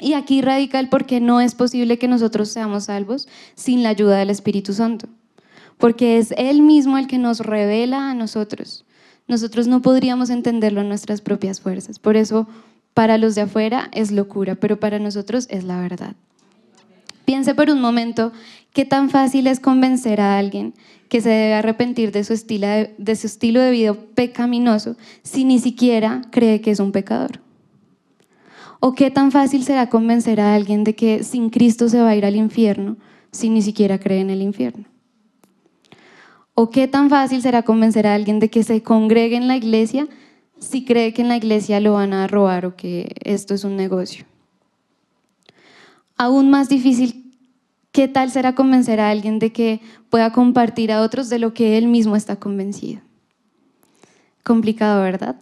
Y 0.00 0.14
aquí 0.14 0.42
radica 0.42 0.80
el 0.80 0.88
por 0.88 1.06
qué 1.06 1.20
no 1.20 1.40
es 1.40 1.54
posible 1.54 1.98
que 1.98 2.08
nosotros 2.08 2.48
seamos 2.48 2.84
salvos 2.84 3.28
sin 3.54 3.82
la 3.82 3.90
ayuda 3.90 4.18
del 4.18 4.30
Espíritu 4.30 4.72
Santo. 4.72 5.08
Porque 5.78 6.18
es 6.18 6.32
Él 6.36 6.62
mismo 6.62 6.98
el 6.98 7.06
que 7.06 7.18
nos 7.18 7.40
revela 7.40 8.10
a 8.10 8.14
nosotros. 8.14 8.84
Nosotros 9.28 9.66
no 9.66 9.80
podríamos 9.80 10.28
entenderlo 10.28 10.80
en 10.80 10.88
nuestras 10.88 11.20
propias 11.20 11.60
fuerzas. 11.60 11.98
Por 11.98 12.16
eso, 12.16 12.48
para 12.94 13.16
los 13.16 13.34
de 13.34 13.42
afuera 13.42 13.88
es 13.92 14.10
locura, 14.10 14.56
pero 14.56 14.78
para 14.78 14.98
nosotros 14.98 15.46
es 15.50 15.64
la 15.64 15.80
verdad. 15.80 16.16
Piense 17.24 17.54
por 17.54 17.70
un 17.70 17.80
momento 17.80 18.32
qué 18.72 18.84
tan 18.84 19.10
fácil 19.10 19.46
es 19.46 19.60
convencer 19.60 20.20
a 20.20 20.38
alguien 20.38 20.74
que 21.08 21.20
se 21.20 21.28
debe 21.28 21.54
arrepentir 21.54 22.10
de 22.10 22.24
su, 22.24 22.32
estilo 22.32 23.60
de, 23.60 23.70
vida 23.70 23.94
pecaminoso 24.14 24.96
si 25.22 25.44
ni 25.44 25.58
siquiera 25.58 26.22
cree 26.30 26.60
que 26.60 26.70
es 26.70 26.80
un 26.80 26.90
pecador. 26.90 27.40
¿O 28.80 28.94
qué 28.94 29.10
tan 29.10 29.30
fácil 29.30 29.62
será 29.62 29.88
convencer 29.88 30.40
a 30.40 30.54
alguien 30.54 30.84
de 30.84 30.94
que 30.94 31.22
sin 31.22 31.50
Cristo 31.50 31.88
se 31.88 32.00
va 32.00 32.08
a 32.08 32.16
ir 32.16 32.24
al 32.24 32.34
infierno 32.34 32.96
si 33.30 33.50
ni 33.50 33.62
siquiera 33.62 34.00
cree 34.00 34.20
en 34.20 34.30
el 34.30 34.42
infierno? 34.42 34.86
¿O 36.54 36.70
qué 36.70 36.88
tan 36.88 37.08
fácil 37.08 37.42
será 37.42 37.62
convencer 37.62 38.06
a 38.06 38.14
alguien 38.14 38.40
de 38.40 38.50
que 38.50 38.62
se 38.62 38.82
congregue 38.82 39.36
en 39.36 39.48
la 39.48 39.56
iglesia 39.56 40.08
si 40.58 40.84
cree 40.84 41.12
que 41.12 41.22
en 41.22 41.28
la 41.28 41.36
iglesia 41.36 41.78
lo 41.78 41.92
van 41.92 42.12
a 42.12 42.26
robar 42.26 42.66
o 42.66 42.74
que 42.74 43.14
esto 43.22 43.54
es 43.54 43.64
un 43.64 43.76
negocio? 43.76 44.24
Aún 46.22 46.50
más 46.50 46.68
difícil, 46.68 47.34
¿qué 47.90 48.06
tal 48.06 48.30
será 48.30 48.54
convencer 48.54 49.00
a 49.00 49.10
alguien 49.10 49.40
de 49.40 49.50
que 49.50 49.80
pueda 50.08 50.32
compartir 50.32 50.92
a 50.92 51.00
otros 51.00 51.28
de 51.28 51.40
lo 51.40 51.52
que 51.52 51.76
él 51.76 51.88
mismo 51.88 52.14
está 52.14 52.36
convencido? 52.36 53.00
Complicado, 54.44 55.02
¿verdad? 55.02 55.34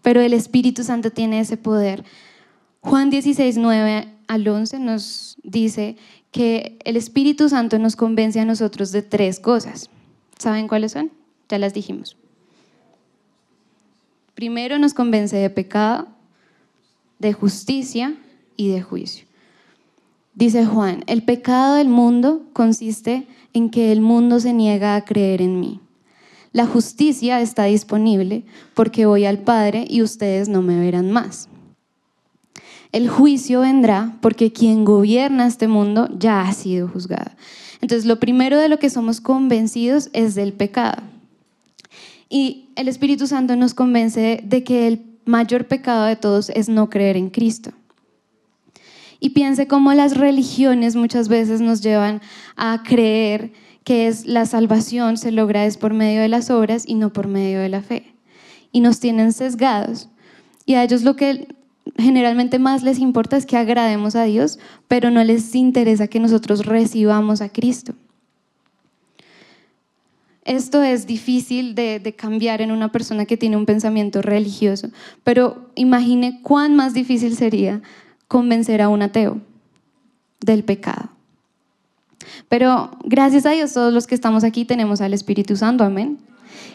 Pero 0.00 0.20
el 0.20 0.32
Espíritu 0.32 0.84
Santo 0.84 1.10
tiene 1.10 1.40
ese 1.40 1.56
poder 1.56 2.04
Juan 2.82 3.10
16, 3.10 3.56
9 3.56 4.08
al 4.28 4.46
11 4.46 4.78
nos 4.78 5.36
dice 5.42 5.96
que 6.30 6.78
el 6.84 6.96
Espíritu 6.96 7.48
Santo 7.48 7.80
nos 7.80 7.96
convence 7.96 8.38
a 8.38 8.44
nosotros 8.44 8.92
de 8.92 9.02
tres 9.02 9.40
cosas. 9.40 9.90
¿Saben 10.38 10.68
cuáles 10.68 10.92
son? 10.92 11.10
Ya 11.48 11.58
las 11.58 11.74
dijimos. 11.74 12.16
Primero 14.34 14.78
nos 14.78 14.94
convence 14.94 15.36
de 15.36 15.50
pecado, 15.50 16.06
de 17.18 17.32
justicia 17.32 18.14
y 18.56 18.68
de 18.68 18.82
juicio. 18.82 19.31
Dice 20.34 20.64
Juan, 20.64 21.04
el 21.06 21.22
pecado 21.22 21.74
del 21.74 21.88
mundo 21.88 22.42
consiste 22.52 23.26
en 23.52 23.70
que 23.70 23.92
el 23.92 24.00
mundo 24.00 24.40
se 24.40 24.52
niega 24.52 24.96
a 24.96 25.04
creer 25.04 25.42
en 25.42 25.60
mí. 25.60 25.80
La 26.52 26.66
justicia 26.66 27.40
está 27.40 27.64
disponible 27.64 28.44
porque 28.74 29.06
voy 29.06 29.24
al 29.24 29.38
Padre 29.38 29.84
y 29.88 30.02
ustedes 30.02 30.48
no 30.48 30.62
me 30.62 30.78
verán 30.78 31.10
más. 31.10 31.48
El 32.92 33.08
juicio 33.08 33.60
vendrá 33.60 34.18
porque 34.20 34.52
quien 34.52 34.84
gobierna 34.84 35.46
este 35.46 35.66
mundo 35.66 36.08
ya 36.18 36.42
ha 36.42 36.52
sido 36.52 36.88
juzgado. 36.88 37.30
Entonces, 37.80 38.04
lo 38.04 38.20
primero 38.20 38.58
de 38.58 38.68
lo 38.68 38.78
que 38.78 38.90
somos 38.90 39.20
convencidos 39.20 40.10
es 40.12 40.34
del 40.34 40.52
pecado. 40.52 41.02
Y 42.28 42.68
el 42.76 42.88
Espíritu 42.88 43.26
Santo 43.26 43.56
nos 43.56 43.74
convence 43.74 44.40
de 44.44 44.62
que 44.62 44.86
el 44.86 45.02
mayor 45.24 45.66
pecado 45.66 46.04
de 46.04 46.16
todos 46.16 46.50
es 46.50 46.68
no 46.68 46.90
creer 46.90 47.16
en 47.16 47.30
Cristo. 47.30 47.72
Y 49.24 49.30
piense 49.30 49.68
cómo 49.68 49.94
las 49.94 50.16
religiones 50.16 50.96
muchas 50.96 51.28
veces 51.28 51.60
nos 51.60 51.80
llevan 51.80 52.20
a 52.56 52.82
creer 52.82 53.52
que 53.84 54.08
es 54.08 54.26
la 54.26 54.46
salvación 54.46 55.16
se 55.16 55.30
logra 55.30 55.64
es 55.64 55.76
por 55.76 55.94
medio 55.94 56.22
de 56.22 56.28
las 56.28 56.50
obras 56.50 56.82
y 56.88 56.96
no 56.96 57.12
por 57.12 57.28
medio 57.28 57.60
de 57.60 57.68
la 57.68 57.82
fe. 57.82 58.16
Y 58.72 58.80
nos 58.80 58.98
tienen 58.98 59.32
sesgados. 59.32 60.08
Y 60.66 60.74
a 60.74 60.82
ellos 60.82 61.04
lo 61.04 61.14
que 61.14 61.46
generalmente 61.96 62.58
más 62.58 62.82
les 62.82 62.98
importa 62.98 63.36
es 63.36 63.46
que 63.46 63.56
agrademos 63.56 64.16
a 64.16 64.24
Dios, 64.24 64.58
pero 64.88 65.08
no 65.12 65.22
les 65.22 65.54
interesa 65.54 66.08
que 66.08 66.18
nosotros 66.18 66.66
recibamos 66.66 67.42
a 67.42 67.48
Cristo. 67.48 67.94
Esto 70.44 70.82
es 70.82 71.06
difícil 71.06 71.76
de, 71.76 72.00
de, 72.00 72.12
cambiar 72.16 72.60
en 72.60 72.72
una 72.72 72.90
persona 72.90 73.24
que 73.24 73.36
tiene 73.36 73.56
un 73.56 73.66
pensamiento 73.66 74.20
religioso, 74.20 74.90
pero 75.22 75.70
imagine 75.76 76.40
cuán 76.42 76.74
más 76.74 76.92
difícil 76.92 77.36
sería 77.36 77.82
convencer 78.32 78.80
a 78.80 78.88
un 78.88 79.02
ateo 79.02 79.42
del 80.40 80.64
pecado. 80.64 81.10
Pero 82.48 82.90
gracias 83.04 83.44
a 83.44 83.50
Dios 83.50 83.74
todos 83.74 83.92
los 83.92 84.06
que 84.06 84.14
estamos 84.14 84.42
aquí 84.42 84.64
tenemos 84.64 85.02
al 85.02 85.12
Espíritu 85.12 85.54
Santo, 85.54 85.84
amén. 85.84 86.16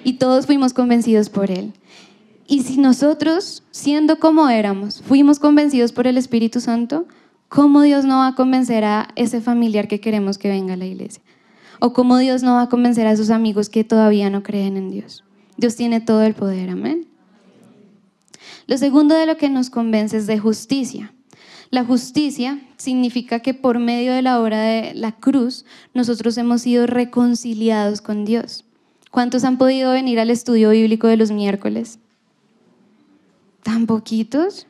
Y 0.03 0.19
todos 0.19 0.45
fuimos 0.45 0.73
convencidos 0.73 1.31
por 1.31 1.49
Él. 1.49 1.73
Y 2.45 2.61
si 2.61 2.77
nosotros, 2.77 3.63
siendo 3.71 4.19
como 4.19 4.49
éramos, 4.49 5.01
fuimos 5.01 5.39
convencidos 5.39 5.93
por 5.93 6.05
el 6.05 6.19
Espíritu 6.19 6.61
Santo, 6.61 7.07
¿cómo 7.49 7.81
Dios 7.81 8.05
no 8.05 8.17
va 8.17 8.27
a 8.27 8.35
convencer 8.35 8.85
a 8.85 9.07
ese 9.15 9.41
familiar 9.41 9.87
que 9.87 9.99
queremos 9.99 10.37
que 10.37 10.49
venga 10.49 10.75
a 10.75 10.77
la 10.77 10.85
iglesia? 10.85 11.23
¿O 11.79 11.91
cómo 11.91 12.19
Dios 12.19 12.43
no 12.43 12.53
va 12.53 12.61
a 12.63 12.69
convencer 12.69 13.07
a 13.07 13.17
sus 13.17 13.31
amigos 13.31 13.69
que 13.69 13.83
todavía 13.83 14.29
no 14.29 14.43
creen 14.43 14.77
en 14.77 14.91
Dios? 14.91 15.23
Dios 15.57 15.75
tiene 15.75 16.01
todo 16.01 16.21
el 16.21 16.35
poder, 16.35 16.69
amén. 16.69 17.07
Lo 18.67 18.77
segundo 18.77 19.15
de 19.15 19.25
lo 19.25 19.37
que 19.37 19.49
nos 19.49 19.71
convence 19.71 20.17
es 20.17 20.27
de 20.27 20.37
justicia. 20.37 21.13
La 21.69 21.83
justicia 21.83 22.61
significa 22.77 23.39
que 23.39 23.53
por 23.53 23.79
medio 23.79 24.13
de 24.13 24.21
la 24.21 24.39
obra 24.39 24.61
de 24.61 24.93
la 24.93 25.11
cruz 25.11 25.65
nosotros 25.93 26.37
hemos 26.37 26.61
sido 26.61 26.87
reconciliados 26.87 28.01
con 28.01 28.25
Dios. 28.25 28.65
¿Cuántos 29.11 29.43
han 29.43 29.57
podido 29.57 29.91
venir 29.91 30.19
al 30.19 30.29
estudio 30.29 30.69
bíblico 30.69 31.07
de 31.07 31.17
los 31.17 31.31
miércoles? 31.31 31.99
¿Tan 33.63 33.85
poquitos? 33.85 34.67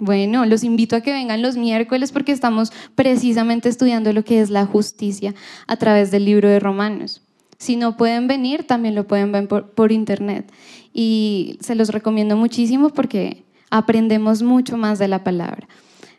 Bueno, 0.00 0.46
los 0.46 0.64
invito 0.64 0.96
a 0.96 1.00
que 1.00 1.12
vengan 1.12 1.42
los 1.42 1.56
miércoles 1.56 2.10
porque 2.10 2.32
estamos 2.32 2.72
precisamente 2.96 3.68
estudiando 3.68 4.12
lo 4.12 4.24
que 4.24 4.40
es 4.40 4.50
la 4.50 4.66
justicia 4.66 5.32
a 5.68 5.76
través 5.76 6.10
del 6.10 6.24
libro 6.24 6.48
de 6.48 6.58
Romanos. 6.58 7.22
Si 7.56 7.76
no 7.76 7.96
pueden 7.96 8.26
venir, 8.26 8.66
también 8.66 8.96
lo 8.96 9.06
pueden 9.06 9.30
ver 9.30 9.46
por, 9.46 9.92
internet. 9.92 10.52
Y 10.92 11.56
se 11.60 11.76
los 11.76 11.90
recomiendo 11.90 12.36
muchísimo 12.36 12.90
porque 12.90 13.44
aprendemos 13.72 14.42
mucho 14.42 14.76
más 14.76 14.98
de 14.98 15.08
la 15.08 15.24
palabra. 15.24 15.66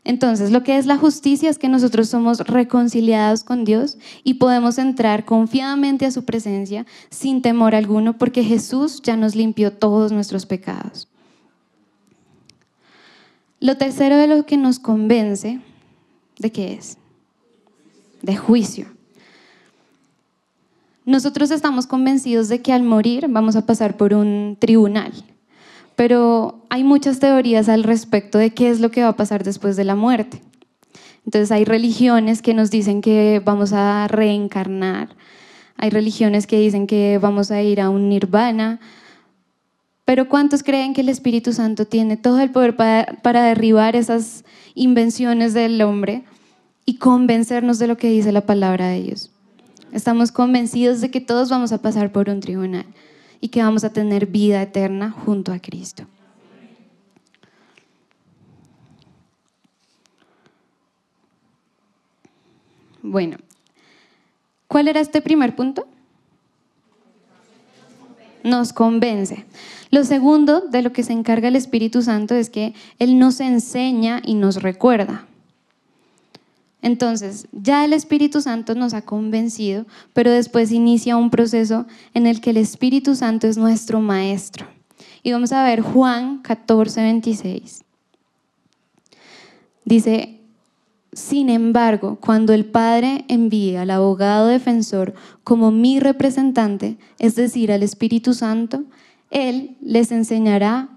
Entonces, 0.04 0.52
lo 0.52 0.64
que 0.64 0.78
es 0.78 0.86
la 0.86 0.98
justicia 0.98 1.50
es 1.50 1.58
que 1.58 1.70
nosotros 1.70 2.10
somos 2.10 2.40
reconciliados 2.40 3.46
con 3.46 3.64
Dios 3.64 3.98
y 4.24 4.34
podemos 4.34 4.78
entrar 4.78 5.24
confiadamente 5.24 6.06
a 6.06 6.12
su 6.12 6.26
presencia 6.26 6.86
sin 7.10 7.42
temor 7.42 7.74
alguno 7.74 8.18
porque 8.18 8.44
Jesús 8.44 9.02
ya 9.02 9.16
nos 9.16 9.36
limpió 9.36 9.72
todos 9.72 10.12
nuestros 10.12 10.46
pecados. 10.46 11.08
Lo 13.62 13.78
tercero 13.78 14.18
de 14.18 14.28
lo 14.28 14.46
que 14.46 14.58
nos 14.58 14.80
convence, 14.80 15.62
¿de 16.40 16.52
qué 16.52 16.74
es? 16.74 16.98
De 18.22 18.36
juicio. 18.36 18.88
Nosotros 21.06 21.52
estamos 21.52 21.88
convencidos 21.88 22.50
de 22.50 22.62
que 22.62 22.74
al 22.74 22.84
morir 22.84 23.28
vamos 23.30 23.56
a 23.56 23.66
pasar 23.66 23.96
por 23.96 24.14
un 24.14 24.58
tribunal 24.60 25.14
pero 25.96 26.66
hay 26.70 26.84
muchas 26.84 27.20
teorías 27.20 27.70
al 27.70 27.84
respecto 27.84 28.38
de 28.38 28.54
qué 28.54 28.70
es 28.70 28.80
lo 28.80 28.92
que 28.92 29.04
va 29.04 29.10
a 29.10 29.16
pasar 29.16 29.44
después 29.44 29.76
de 29.76 29.84
la 29.84 29.96
muerte. 29.96 30.42
Entonces 31.26 31.52
hay 31.52 31.66
religiones 31.66 32.42
que 32.42 32.54
nos 32.54 32.70
dicen 32.70 33.02
que 33.02 33.42
vamos 33.44 33.74
a 33.74 34.08
reencarnar, 34.08 35.16
hay 35.78 35.90
religiones 35.90 36.48
que 36.48 36.60
dicen 36.60 36.88
que 36.88 37.20
vamos 37.22 37.52
a 37.52 37.62
ir 37.62 37.80
a 37.80 37.90
un 37.90 38.10
nirvana, 38.10 38.80
pero 40.06 40.28
¿cuántos 40.28 40.64
creen 40.64 40.94
que 40.94 41.02
el 41.02 41.10
Espíritu 41.10 41.54
Santo 41.54 41.86
tiene 41.86 42.18
todo 42.18 42.42
el 42.42 42.52
poder 42.52 42.76
para, 42.76 43.44
derribar 43.44 43.96
esas 43.96 44.44
invenciones 44.76 45.54
del 45.54 45.82
hombre 45.82 46.26
y 46.86 46.98
convencernos 46.98 47.80
de 47.80 47.88
lo 47.88 47.96
que 47.96 48.10
dice 48.10 48.34
la 48.34 48.46
palabra 48.46 48.90
de 48.90 49.02
Dios? 49.02 49.32
Estamos 49.94 50.32
convencidos 50.32 51.00
de 51.00 51.10
que 51.10 51.22
todos 51.22 51.50
vamos 51.50 51.72
a 51.72 51.82
pasar 51.82 52.12
por 52.12 52.30
un 52.30 52.42
tribunal 52.42 52.86
y 53.44 53.50
que 53.50 53.62
vamos 53.62 53.84
a 53.84 53.92
tener 53.92 54.28
vida 54.28 54.62
eterna 54.62 55.12
junto 55.12 55.52
a 55.52 55.60
Cristo. 55.60 56.06
Bueno, 63.02 63.36
¿cuál 64.70 64.88
era 64.88 65.02
este 65.02 65.22
primer 65.22 65.58
punto? 65.58 65.86
Nos 68.46 68.72
convence. 68.72 69.44
Lo 69.92 70.06
segundo 70.06 70.62
de 70.62 70.82
lo 70.82 70.94
que 70.94 71.04
se 71.04 71.12
encarga 71.12 71.50
el 71.50 71.58
Espíritu 71.58 72.02
Santo 72.02 72.36
es 72.36 72.50
que 72.50 72.74
Él 72.98 73.20
nos 73.20 73.42
enseña 73.42 74.22
y 74.24 74.36
nos 74.36 74.64
recuerda. 74.64 75.28
Entonces, 76.84 77.48
ya 77.54 77.86
el 77.86 77.94
Espíritu 77.94 78.42
Santo 78.42 78.76
nos 78.76 78.94
ha 78.94 79.04
convencido, 79.04 79.86
pero 80.12 80.30
después 80.30 80.70
inicia 80.74 81.16
un 81.16 81.30
proceso 81.30 81.88
en 82.14 82.28
el 82.28 82.42
que 82.42 82.50
el 82.50 82.58
Espíritu 82.58 83.16
Santo 83.16 83.48
es 83.48 83.58
nuestro 83.58 84.02
maestro. 84.02 84.68
Y 85.24 85.32
vamos 85.32 85.54
a 85.54 85.64
ver 85.64 85.80
Juan 85.80 86.42
14, 86.42 87.02
26. 87.02 87.84
Dice, 89.86 90.42
sin 91.14 91.48
embargo, 91.48 92.18
cuando 92.20 92.52
el 92.52 92.66
Padre 92.66 93.24
envíe 93.30 93.78
al 93.78 93.90
abogado 93.90 94.48
defensor 94.48 95.14
como 95.46 95.72
mi 95.72 96.02
representante, 96.02 96.98
es 97.18 97.36
decir, 97.36 97.72
al 97.72 97.82
Espíritu 97.82 98.34
Santo, 98.34 98.84
Él 99.32 99.78
les 99.82 100.12
enseñará 100.12 100.90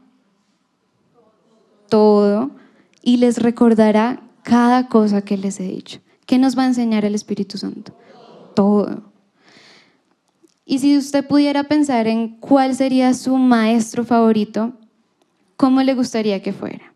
todo 1.89 2.51
y 3.03 3.19
les 3.19 3.39
recordará 3.39 4.26
cada 4.47 4.87
cosa 4.87 5.23
que 5.23 5.37
les 5.37 5.59
he 5.59 5.65
dicho. 5.65 5.99
¿Qué 6.25 6.39
nos 6.39 6.57
va 6.57 6.63
a 6.63 6.67
enseñar 6.67 7.05
el 7.05 7.17
Espíritu 7.17 7.59
Santo? 7.59 7.93
Todo. 8.55 9.03
Y 10.65 10.79
si 10.79 10.97
usted 10.97 11.27
pudiera 11.27 11.65
pensar 11.65 12.07
en 12.07 12.37
cuál 12.39 12.77
sería 12.77 13.13
su 13.15 13.39
maestro 13.39 14.05
favorito, 14.05 14.73
¿cómo 15.57 15.83
le 15.83 15.95
gustaría 15.95 16.43
que 16.43 16.53
fuera? 16.53 16.95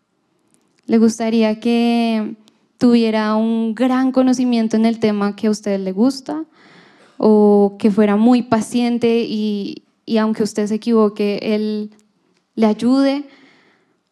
¿Le 0.87 0.99
gustaría 0.99 1.59
que 1.59 2.37
tuviera 2.79 3.35
un 3.35 3.75
gran 3.75 4.13
conocimiento 4.13 4.77
en 4.77 4.87
el 4.87 5.01
tema 5.01 5.35
que 5.35 5.49
a 5.49 5.51
usted 5.51 5.81
le 5.81 5.91
gusta? 5.91 6.45
¿O 7.19 7.75
que 7.81 7.91
fuera 7.91 8.15
muy 8.15 8.43
paciente 8.43 9.25
y, 9.29 9.83
y 10.07 10.19
aunque 10.19 10.45
usted 10.45 10.69
se 10.69 10.77
equivoque, 10.77 11.41
él 11.43 11.91
le 12.55 12.67
ayude? 12.67 13.29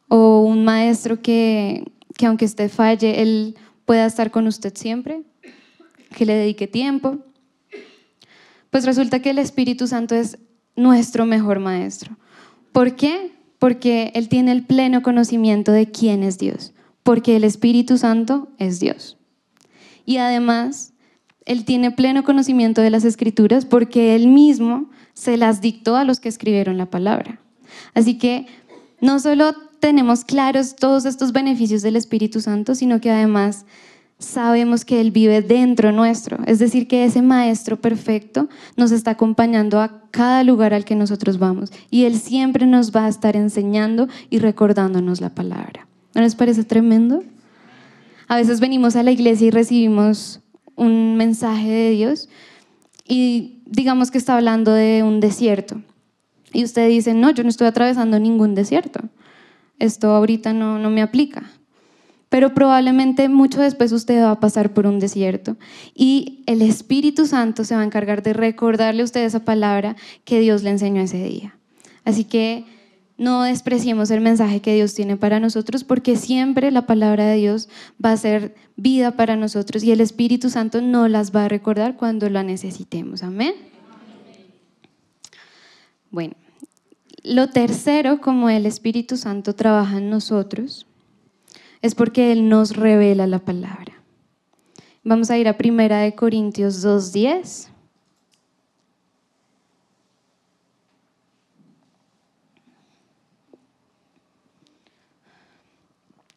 ¿O 0.09 0.41
un 0.41 0.65
maestro 0.65 1.23
que, 1.23 1.85
que 2.19 2.27
aunque 2.27 2.45
usted 2.45 2.69
falle, 2.69 3.23
Él 3.23 3.57
pueda 3.87 4.05
estar 4.05 4.33
con 4.33 4.49
usted 4.49 4.75
siempre, 4.77 5.23
que 6.17 6.27
le 6.27 6.35
dedique 6.35 6.67
tiempo. 6.67 7.19
Pues 8.71 8.85
resulta 8.85 9.23
que 9.23 9.31
el 9.31 9.39
Espíritu 9.39 9.87
Santo 9.87 10.17
es 10.17 10.37
nuestro 10.75 11.27
mejor 11.27 11.61
maestro. 11.61 12.19
¿Por 12.73 12.97
qué? 12.97 13.33
Porque 13.61 14.11
Él 14.17 14.29
tiene 14.29 14.51
el 14.51 14.67
pleno 14.67 15.01
conocimiento 15.01 15.71
de 15.71 15.93
quién 15.93 16.25
es 16.25 16.39
Dios, 16.39 16.75
porque 17.05 17.37
el 17.37 17.45
Espíritu 17.45 17.97
Santo 17.97 18.49
es 18.59 18.81
Dios. 18.81 19.17
Y 20.05 20.17
además, 20.17 20.95
Él 21.47 21.65
tiene 21.65 21.93
pleno 21.93 22.25
conocimiento 22.25 22.83
de 22.83 22.91
las 22.91 23.05
escrituras 23.05 23.65
porque 23.65 24.17
Él 24.17 24.27
mismo 24.27 24.91
se 25.15 25.37
las 25.37 25.61
dictó 25.61 25.95
a 25.95 26.05
los 26.05 26.19
que 26.19 26.29
escribieron 26.29 26.79
la 26.79 26.91
palabra. 26.91 27.41
Así 27.95 28.19
que 28.19 28.47
no 29.01 29.21
solo 29.21 29.68
tenemos 29.81 30.25
claros 30.25 30.77
todos 30.77 31.05
estos 31.05 31.33
beneficios 31.33 31.83
del 31.83 31.97
Espíritu 31.97 32.41
Santo, 32.41 32.75
sino 32.75 33.01
que 33.01 33.11
además 33.11 33.65
sabemos 34.19 34.85
que 34.85 35.01
Él 35.01 35.11
vive 35.11 35.43
dentro 35.43 35.93
nuestro. 35.93 36.39
Es 36.47 36.59
decir, 36.59 36.89
que 36.89 37.05
ese 37.05 37.23
Maestro 37.23 37.81
perfecto 37.81 38.49
nos 38.77 38.91
está 38.91 39.13
acompañando 39.13 39.81
a 39.81 40.03
cada 40.11 40.43
lugar 40.43 40.75
al 40.75 40.85
que 40.85 40.97
nosotros 40.97 41.39
vamos 41.39 41.71
y 41.91 42.05
Él 42.05 42.19
siempre 42.19 42.67
nos 42.67 42.95
va 42.95 43.07
a 43.07 43.09
estar 43.09 43.37
enseñando 43.37 44.09
y 44.31 44.39
recordándonos 44.39 45.21
la 45.21 45.35
palabra. 45.35 45.87
¿No 46.15 46.23
les 46.23 46.35
parece 46.35 46.65
tremendo? 46.65 47.23
A 48.27 48.37
veces 48.37 48.61
venimos 48.61 48.97
a 48.97 49.03
la 49.03 49.13
iglesia 49.13 49.47
y 49.47 49.51
recibimos 49.51 50.41
un 50.75 51.17
mensaje 51.17 51.69
de 51.69 51.91
Dios 51.91 52.29
y 53.07 53.63
digamos 53.67 54.11
que 54.11 54.19
está 54.19 54.37
hablando 54.37 54.73
de 54.73 55.03
un 55.03 55.21
desierto. 55.21 55.81
Y 56.53 56.65
usted 56.65 56.89
dice, 56.89 57.15
no, 57.15 57.31
yo 57.31 57.43
no 57.43 57.49
estoy 57.51 57.67
atravesando 57.67 58.19
ningún 58.19 58.55
desierto. 58.55 59.01
Esto 59.79 60.11
ahorita 60.11 60.53
no, 60.53 60.79
no 60.79 60.91
me 60.91 61.03
aplica. 61.03 61.51
Pero 62.29 62.53
probablemente 62.53 63.29
mucho 63.29 63.61
después 63.61 63.91
usted 63.93 64.23
va 64.23 64.33
a 64.33 64.41
pasar 64.41 64.75
por 64.75 64.87
un 64.87 64.99
desierto 64.99 65.57
y 65.95 66.43
el 66.47 66.61
Espíritu 66.61 67.27
Santo 67.27 67.65
se 67.65 67.75
va 67.75 67.81
a 67.81 67.85
encargar 67.85 68.23
de 68.23 68.35
recordarle 68.35 69.01
a 69.01 69.05
usted 69.05 69.25
esa 69.25 69.45
palabra 69.45 69.97
que 70.25 70.41
Dios 70.41 70.63
le 70.63 70.71
enseñó 70.71 71.01
ese 71.01 71.25
día. 71.25 71.57
Así 72.05 72.25
que 72.25 72.67
no 73.17 73.43
despreciemos 73.43 74.11
el 74.11 74.21
mensaje 74.21 74.61
que 74.61 74.75
Dios 74.75 74.95
tiene 74.95 75.17
para 75.17 75.41
nosotros 75.41 75.85
porque 75.85 76.17
siempre 76.17 76.71
la 76.71 76.87
palabra 76.87 77.27
de 77.27 77.37
Dios 77.37 77.69
va 78.03 78.13
a 78.13 78.17
ser 78.17 78.55
vida 78.77 79.13
para 79.13 79.35
nosotros 79.35 79.83
y 79.83 79.91
el 79.91 80.01
Espíritu 80.01 80.51
Santo 80.51 80.83
no 80.83 81.09
las 81.09 81.35
va 81.35 81.47
a 81.47 81.49
recordar 81.49 81.97
cuando 81.97 82.29
la 82.29 82.43
necesitemos. 82.43 83.23
Amén. 83.23 83.55
Bueno, 86.11 86.35
lo 87.23 87.49
tercero, 87.49 88.21
como 88.21 88.49
el 88.51 88.67
Espíritu 88.67 89.17
Santo 89.17 89.55
trabaja 89.55 89.99
en 89.99 90.11
nosotros, 90.11 90.87
es 91.83 91.95
porque 91.95 92.33
Él 92.33 92.49
nos 92.49 92.77
revela 92.77 93.27
la 93.27 93.39
palabra. 93.39 94.03
Vamos 95.05 95.31
a 95.31 95.39
ir 95.39 95.49
a 95.49 95.57
Primera 95.57 96.11
Corintios 96.13 96.85
2.10. 96.85 97.69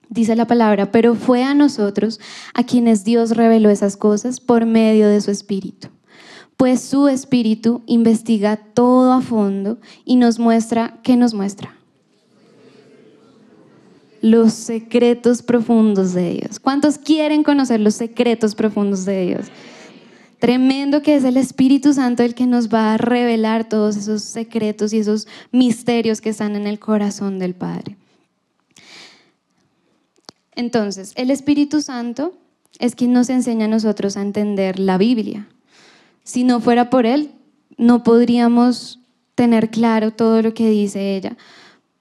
Dice 0.10 0.36
la 0.36 0.46
palabra, 0.46 0.92
pero 0.92 1.16
fue 1.16 1.42
a 1.44 1.54
nosotros 1.54 2.20
a 2.54 2.64
quienes 2.64 3.06
Dios 3.06 3.32
reveló 3.32 3.70
esas 3.70 3.96
cosas 3.96 4.42
por 4.42 4.66
medio 4.66 5.08
de 5.08 5.22
su 5.22 5.32
Espíritu. 5.32 5.88
Pues 6.62 6.82
su 6.82 7.08
Espíritu 7.08 7.82
investiga 7.88 8.56
todo 8.56 9.14
a 9.14 9.22
fondo 9.22 9.80
y 10.06 10.16
nos 10.16 10.38
muestra, 10.38 11.00
¿qué 11.02 11.16
nos 11.16 11.34
muestra? 11.34 11.76
Los 14.22 14.54
secretos 14.54 15.42
profundos 15.42 16.14
de 16.14 16.34
Dios. 16.34 16.60
¿Cuántos 16.60 17.00
quieren 17.00 17.42
conocer 17.42 17.80
los 17.80 17.96
secretos 17.96 18.54
profundos 18.54 19.06
de 19.06 19.26
Dios? 19.26 19.48
Tremendo 20.38 21.02
que 21.02 21.16
es 21.16 21.24
el 21.24 21.38
Espíritu 21.38 21.94
Santo 21.96 22.22
el 22.22 22.36
que 22.36 22.46
nos 22.46 22.72
va 22.72 22.94
a 22.94 22.98
revelar 22.98 23.68
todos 23.68 23.98
esos 23.98 24.22
secretos 24.22 24.94
y 24.94 25.00
esos 25.00 25.28
misterios 25.52 26.22
que 26.22 26.30
están 26.30 26.56
en 26.56 26.68
el 26.68 26.78
corazón 26.78 27.40
del 27.40 27.56
Padre. 27.56 27.98
Entonces, 30.54 31.14
el 31.16 31.32
Espíritu 31.32 31.82
Santo 31.82 32.36
es 32.78 32.94
quien 32.94 33.14
nos 33.14 33.32
enseña 33.32 33.66
a 33.66 33.68
nosotros 33.68 34.16
a 34.16 34.22
entender 34.22 34.78
la 34.78 35.00
Biblia. 35.00 35.48
Si 36.24 36.44
no 36.44 36.60
fuera 36.60 36.90
por 36.90 37.06
Él, 37.06 37.32
no 37.78 38.04
podríamos 38.04 39.00
tener 39.36 39.70
claro 39.70 40.12
todo 40.12 40.42
lo 40.42 40.54
que 40.54 40.70
dice 40.70 41.16
ella, 41.16 41.38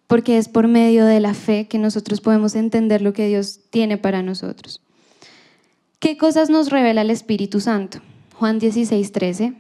porque 0.06 0.37
es 0.37 0.48
por 0.48 0.68
medio 0.68 1.06
de 1.06 1.20
la 1.20 1.35
fe 1.35 1.68
que 1.68 1.78
nosotros 1.78 2.20
podemos 2.20 2.54
entender 2.54 3.00
lo 3.00 3.12
que 3.12 3.28
Dios 3.28 3.61
tiene 3.70 3.96
para 3.96 4.22
nosotros. 4.22 4.83
¿Qué 6.00 6.16
cosas 6.16 6.50
nos 6.50 6.70
revela 6.70 7.02
el 7.02 7.11
Espíritu 7.11 7.61
Santo? 7.61 8.00
Juan 8.35 8.59
16, 8.59 9.12
13. 9.12 9.54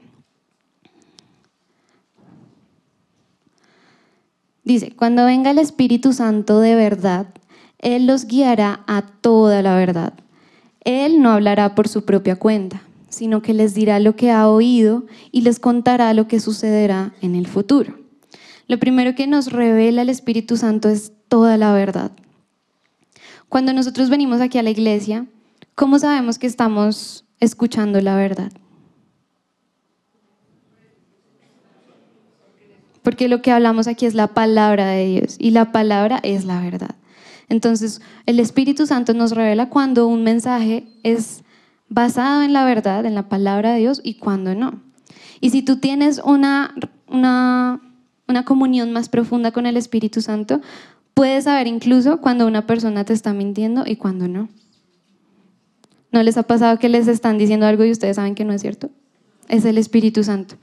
Dice, 4.64 4.92
cuando 4.92 5.24
venga 5.24 5.50
el 5.50 5.58
Espíritu 5.58 6.12
Santo 6.12 6.60
de 6.60 6.74
verdad, 6.74 7.26
él 7.78 8.06
los 8.06 8.26
guiará 8.26 8.84
a 8.86 9.02
toda 9.02 9.62
la 9.62 9.74
verdad. 9.76 10.14
Él 10.84 11.22
no 11.22 11.30
hablará 11.30 11.74
por 11.74 11.88
su 11.88 12.04
propia 12.04 12.36
cuenta, 12.36 12.82
sino 13.10 13.42
que 13.42 13.52
les 13.52 13.74
dirá 13.74 13.98
lo 13.98 14.16
que 14.16 14.30
ha 14.30 14.48
oído 14.48 15.04
y 15.30 15.42
les 15.42 15.60
contará 15.60 16.14
lo 16.14 16.26
que 16.26 16.40
sucederá 16.40 17.12
en 17.20 17.34
el 17.34 17.46
futuro. 17.46 17.98
Lo 18.66 18.78
primero 18.78 19.14
que 19.14 19.26
nos 19.26 19.52
revela 19.52 20.02
el 20.02 20.08
Espíritu 20.08 20.56
Santo 20.56 20.88
es 20.88 21.12
toda 21.28 21.58
la 21.58 21.72
verdad. 21.72 22.12
Cuando 23.48 23.72
nosotros 23.72 24.08
venimos 24.08 24.40
aquí 24.40 24.58
a 24.58 24.62
la 24.62 24.70
iglesia, 24.70 25.26
¿cómo 25.74 25.98
sabemos 25.98 26.38
que 26.38 26.46
estamos 26.46 27.24
escuchando 27.40 28.00
la 28.00 28.14
verdad? 28.14 28.52
Porque 33.02 33.28
lo 33.28 33.42
que 33.42 33.50
hablamos 33.50 33.88
aquí 33.88 34.06
es 34.06 34.14
la 34.14 34.28
palabra 34.28 34.90
de 34.90 35.06
Dios 35.06 35.36
y 35.38 35.50
la 35.50 35.72
palabra 35.72 36.20
es 36.22 36.44
la 36.44 36.60
verdad. 36.60 36.94
Entonces, 37.48 38.00
el 38.26 38.38
Espíritu 38.38 38.86
Santo 38.86 39.14
nos 39.14 39.32
revela 39.32 39.68
cuando 39.68 40.06
un 40.06 40.22
mensaje 40.22 40.86
es 41.02 41.42
basado 41.90 42.42
en 42.42 42.54
la 42.54 42.64
verdad, 42.64 43.04
en 43.04 43.14
la 43.14 43.28
palabra 43.28 43.72
de 43.72 43.80
Dios, 43.80 44.00
y 44.02 44.14
cuando 44.14 44.54
no. 44.54 44.80
Y 45.40 45.50
si 45.50 45.60
tú 45.60 45.76
tienes 45.76 46.22
una, 46.24 46.74
una, 47.06 47.80
una 48.26 48.44
comunión 48.44 48.92
más 48.92 49.10
profunda 49.10 49.50
con 49.50 49.66
el 49.66 49.76
Espíritu 49.76 50.22
Santo, 50.22 50.62
puedes 51.12 51.44
saber 51.44 51.66
incluso 51.66 52.20
cuando 52.20 52.46
una 52.46 52.66
persona 52.66 53.04
te 53.04 53.12
está 53.12 53.34
mintiendo 53.34 53.84
y 53.86 53.96
cuando 53.96 54.28
no. 54.28 54.48
¿No 56.12 56.22
les 56.22 56.36
ha 56.38 56.44
pasado 56.44 56.78
que 56.78 56.88
les 56.88 57.08
están 57.08 57.38
diciendo 57.38 57.66
algo 57.66 57.84
y 57.84 57.90
ustedes 57.90 58.16
saben 58.16 58.34
que 58.34 58.44
no 58.44 58.52
es 58.52 58.62
cierto? 58.62 58.90
Es 59.48 59.64
el 59.64 59.78
Espíritu 59.78 60.24
Santo. 60.24 60.56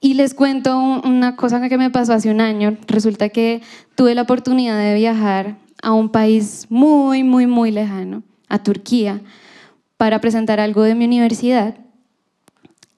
Y 0.00 0.14
les 0.14 0.32
cuento 0.32 0.78
una 0.78 1.36
cosa 1.36 1.68
que 1.68 1.76
me 1.76 1.90
pasó 1.90 2.14
hace 2.14 2.30
un 2.30 2.40
año. 2.40 2.78
Resulta 2.86 3.28
que 3.28 3.60
tuve 3.94 4.14
la 4.14 4.22
oportunidad 4.22 4.78
de 4.78 4.94
viajar 4.94 5.56
a 5.82 5.92
un 5.92 6.08
país 6.08 6.66
muy, 6.70 7.22
muy, 7.22 7.46
muy 7.46 7.70
lejano, 7.70 8.22
a 8.50 8.62
Turquía, 8.62 9.22
para 9.96 10.20
presentar 10.20 10.60
algo 10.60 10.82
de 10.82 10.94
mi 10.94 11.06
universidad. 11.06 11.76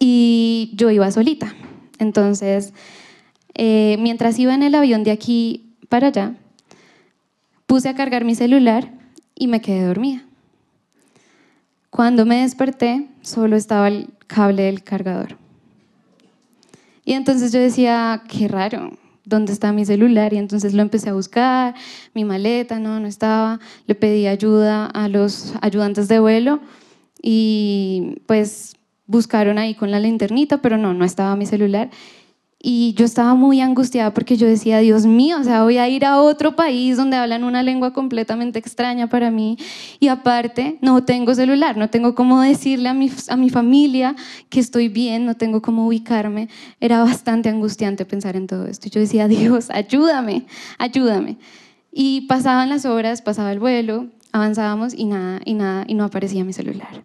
Y 0.01 0.73
yo 0.75 0.91
iba 0.91 1.09
solita. 1.13 1.55
Entonces, 2.01 2.73
eh, 3.55 3.97
mientras 4.01 4.39
iba 4.39 4.55
en 4.55 4.65
el 4.65 4.75
avión 4.75 5.05
de 5.05 5.13
aquí 5.13 5.77
para 5.89 6.09
allá, 6.09 6.35
puse 7.67 7.89
a 7.89 7.95
cargar 7.95 8.25
mi 8.25 8.35
celular 8.35 8.91
y 9.37 9.47
me 9.47 9.61
quedé 9.61 9.85
dormida. 9.85 10.25
Cuando 11.91 12.25
me 12.25 12.41
desperté, 12.41 13.07
solo 13.21 13.55
estaba 13.55 13.89
el 13.89 14.09
cable 14.27 14.63
del 14.63 14.83
cargador. 14.83 15.37
Y 17.05 17.13
entonces 17.13 17.53
yo 17.53 17.61
decía, 17.61 18.23
qué 18.29 18.49
raro, 18.49 18.97
¿dónde 19.25 19.53
está 19.53 19.73
mi 19.73 19.85
celular? 19.85 20.33
Y 20.33 20.39
entonces 20.39 20.75
lo 20.75 20.83
empecé 20.83 21.11
a 21.11 21.15
buscar, 21.15 21.75
mi 22.15 22.25
maleta, 22.25 22.79
no, 22.79 23.01
no 23.01 23.07
estaba. 23.07 23.61
Le 23.87 23.95
pedí 23.95 24.27
ayuda 24.27 24.87
a 24.87 25.09
los 25.09 25.55
ayudantes 25.61 26.09
de 26.09 26.19
vuelo 26.19 26.61
y 27.23 28.17
pues 28.27 28.77
buscaron 29.07 29.59
ahí 29.59 29.75
con 29.75 29.91
la 29.91 30.01
linternita, 30.01 30.63
pero 30.63 30.79
no, 30.79 30.95
no 30.95 31.05
estaba 31.05 31.37
mi 31.37 31.47
celular. 31.47 31.91
Y 32.65 32.95
yo 32.95 33.05
estaba 33.05 33.35
muy 33.35 33.61
angustiada 33.61 34.15
porque 34.15 34.37
yo 34.37 34.47
decía, 34.47 34.79
Dios 34.79 35.05
mío, 35.05 35.39
o 35.41 35.43
sea, 35.43 35.65
voy 35.65 35.79
a 35.79 35.89
ir 35.89 36.05
a 36.05 36.23
otro 36.23 36.55
país 36.55 36.97
donde 36.97 37.17
hablan 37.17 37.43
una 37.43 37.61
lengua 37.65 37.93
completamente 37.93 38.61
extraña 38.61 39.09
para 39.09 39.33
mí. 39.33 39.59
Y 39.99 40.07
aparte, 40.07 40.79
no 40.81 41.03
tengo 41.03 41.35
celular, 41.35 41.77
no 41.77 41.91
tengo 41.91 42.15
cómo 42.15 42.41
decirle 42.41 42.89
a 42.89 42.95
mi, 42.95 43.11
a 43.29 43.37
mi 43.37 43.51
familia 43.51 44.15
que 44.49 44.61
estoy 44.61 44.87
bien, 44.87 45.27
no 45.27 45.35
tengo 45.35 45.61
cómo 45.61 45.89
ubicarme. 45.89 46.49
Era 46.79 47.03
bastante 47.03 47.49
angustiante 47.49 48.05
pensar 48.05 48.37
en 48.37 48.47
todo 48.47 48.69
esto. 48.69 48.89
Yo 48.89 49.01
decía, 49.01 49.27
Dios, 49.27 49.69
ayúdame, 49.71 50.47
ayúdame. 50.79 51.39
Y 51.91 52.29
pasaban 52.29 52.69
las 52.69 52.85
horas, 52.85 53.23
pasaba 53.23 53.51
el 53.51 53.59
vuelo, 53.59 54.07
avanzábamos 54.31 54.95
y 54.95 55.07
nada, 55.07 55.41
y 55.45 55.55
nada, 55.55 55.85
y 55.89 55.95
no 55.95 56.05
aparecía 56.05 56.45
mi 56.45 56.53
celular. 56.53 57.03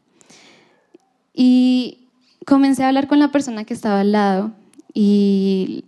Y 1.34 2.10
comencé 2.46 2.84
a 2.84 2.90
hablar 2.90 3.08
con 3.08 3.18
la 3.18 3.32
persona 3.32 3.64
que 3.64 3.74
estaba 3.74 4.02
al 4.02 4.12
lado 4.12 4.52
y 5.00 5.86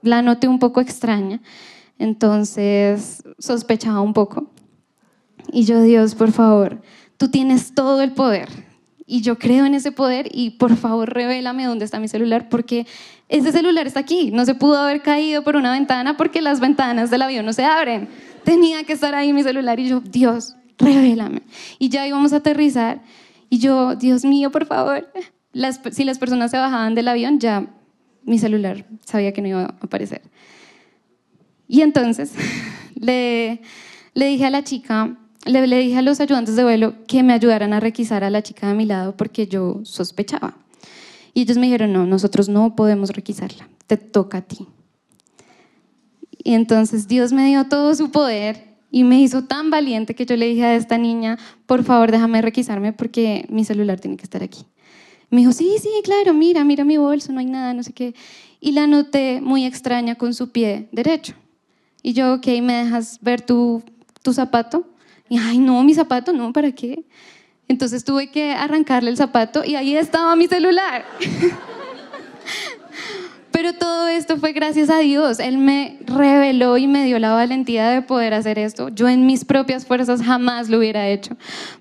la 0.00 0.22
noté 0.22 0.48
un 0.48 0.58
poco 0.58 0.80
extraña, 0.80 1.42
entonces 1.98 3.22
sospechaba 3.38 4.00
un 4.00 4.14
poco. 4.14 4.50
Y 5.52 5.64
yo, 5.64 5.82
Dios, 5.82 6.14
por 6.14 6.32
favor, 6.32 6.80
tú 7.18 7.28
tienes 7.28 7.74
todo 7.74 8.00
el 8.00 8.12
poder 8.12 8.48
y 9.04 9.20
yo 9.20 9.38
creo 9.38 9.66
en 9.66 9.74
ese 9.74 9.92
poder 9.92 10.30
y 10.32 10.52
por 10.52 10.74
favor 10.76 11.12
revélame 11.12 11.66
dónde 11.66 11.84
está 11.84 12.00
mi 12.00 12.08
celular 12.08 12.48
porque 12.48 12.86
ese 13.28 13.52
celular 13.52 13.86
está 13.86 14.00
aquí, 14.00 14.30
no 14.30 14.46
se 14.46 14.54
pudo 14.54 14.78
haber 14.78 15.02
caído 15.02 15.44
por 15.44 15.56
una 15.56 15.72
ventana 15.72 16.16
porque 16.16 16.40
las 16.40 16.58
ventanas 16.58 17.10
del 17.10 17.20
avión 17.20 17.44
no 17.44 17.52
se 17.52 17.66
abren. 17.66 18.08
Tenía 18.42 18.84
que 18.84 18.94
estar 18.94 19.14
ahí 19.14 19.34
mi 19.34 19.42
celular 19.42 19.78
y 19.78 19.88
yo, 19.88 20.00
Dios, 20.00 20.56
revélame. 20.78 21.42
Y 21.78 21.90
ya 21.90 22.06
íbamos 22.06 22.32
a 22.32 22.36
aterrizar 22.36 23.02
y 23.50 23.58
yo, 23.58 23.96
Dios 23.96 24.24
mío, 24.24 24.50
por 24.50 24.64
favor, 24.64 25.06
si 25.92 26.04
las 26.04 26.18
personas 26.18 26.50
se 26.50 26.56
bajaban 26.56 26.94
del 26.94 27.08
avión 27.08 27.38
ya 27.38 27.75
mi 28.26 28.38
celular, 28.38 28.84
sabía 29.04 29.32
que 29.32 29.40
no 29.40 29.48
iba 29.48 29.62
a 29.62 29.76
aparecer. 29.80 30.20
Y 31.68 31.80
entonces 31.80 32.32
le, 32.94 33.62
le 34.14 34.26
dije 34.26 34.44
a 34.44 34.50
la 34.50 34.62
chica, 34.64 35.16
le, 35.44 35.66
le, 35.66 35.78
dije 35.78 35.96
a 35.96 36.02
los 36.02 36.20
ayudantes 36.20 36.56
de 36.56 36.64
vuelo 36.64 36.94
que 37.06 37.22
me 37.22 37.32
ayudaran 37.32 37.72
a 37.72 37.80
requisar 37.80 38.24
a 38.24 38.30
la 38.30 38.42
chica 38.42 38.68
de 38.68 38.74
mi 38.74 38.84
lado 38.84 39.16
porque 39.16 39.46
yo 39.46 39.80
sospechaba. 39.84 40.58
Y 41.32 41.42
ellos 41.42 41.56
me 41.56 41.66
dijeron, 41.66 41.92
no, 41.92 42.06
nosotros 42.06 42.48
no 42.48 42.74
podemos 42.76 43.10
requisarla, 43.10 43.68
te 43.86 43.96
toca 43.96 44.38
a 44.38 44.42
ti. 44.42 44.66
Y 46.42 46.54
entonces 46.54 47.08
Dios 47.08 47.32
me 47.32 47.46
dio 47.46 47.64
todo 47.64 47.94
su 47.94 48.10
poder 48.10 48.76
Y 48.90 49.02
me 49.02 49.20
hizo 49.20 49.42
tan 49.44 49.68
valiente 49.68 50.14
que 50.14 50.26
yo 50.26 50.36
le 50.36 50.46
dije 50.46 50.64
a 50.64 50.76
esta 50.76 50.96
niña, 50.96 51.38
por 51.66 51.82
favor 51.82 52.12
déjame 52.12 52.40
requisarme 52.40 52.92
porque 52.92 53.46
mi 53.50 53.64
celular 53.64 53.98
tiene 54.00 54.16
que 54.16 54.22
estar 54.22 54.42
aquí. 54.42 54.64
Me 55.30 55.40
dijo, 55.40 55.52
sí, 55.52 55.76
sí, 55.80 55.90
claro, 56.04 56.34
mira, 56.34 56.64
mira 56.64 56.84
mi 56.84 56.96
bolso, 56.96 57.32
no 57.32 57.40
hay 57.40 57.46
nada, 57.46 57.74
no 57.74 57.82
sé 57.82 57.92
qué. 57.92 58.14
Y 58.60 58.72
la 58.72 58.86
noté 58.86 59.40
muy 59.40 59.64
extraña 59.64 60.14
con 60.14 60.34
su 60.34 60.50
pie 60.50 60.88
derecho. 60.92 61.34
Y 62.02 62.12
yo, 62.12 62.34
ok, 62.34 62.46
¿me 62.62 62.84
dejas 62.84 63.18
ver 63.20 63.40
tu, 63.40 63.82
tu 64.22 64.32
zapato? 64.32 64.86
Y, 65.28 65.38
ay, 65.38 65.58
no, 65.58 65.82
mi 65.82 65.94
zapato, 65.94 66.32
no, 66.32 66.52
¿para 66.52 66.70
qué? 66.72 67.04
Entonces 67.68 68.04
tuve 68.04 68.30
que 68.30 68.52
arrancarle 68.52 69.10
el 69.10 69.16
zapato 69.16 69.64
y 69.64 69.74
ahí 69.74 69.96
estaba 69.96 70.36
mi 70.36 70.46
celular. 70.46 71.04
Pero 73.50 73.72
todo 73.72 74.06
esto 74.06 74.36
fue 74.36 74.52
gracias 74.52 74.90
a 74.90 74.98
Dios. 74.98 75.40
Él 75.40 75.56
me 75.58 75.98
reveló 76.04 76.76
y 76.76 76.86
me 76.86 77.06
dio 77.06 77.18
la 77.18 77.32
valentía 77.32 77.88
de 77.88 78.02
poder 78.02 78.34
hacer 78.34 78.58
esto. 78.58 78.90
Yo 78.90 79.08
en 79.08 79.24
mis 79.26 79.46
propias 79.46 79.86
fuerzas 79.86 80.22
jamás 80.22 80.68
lo 80.68 80.78
hubiera 80.78 81.08
hecho. 81.08 81.36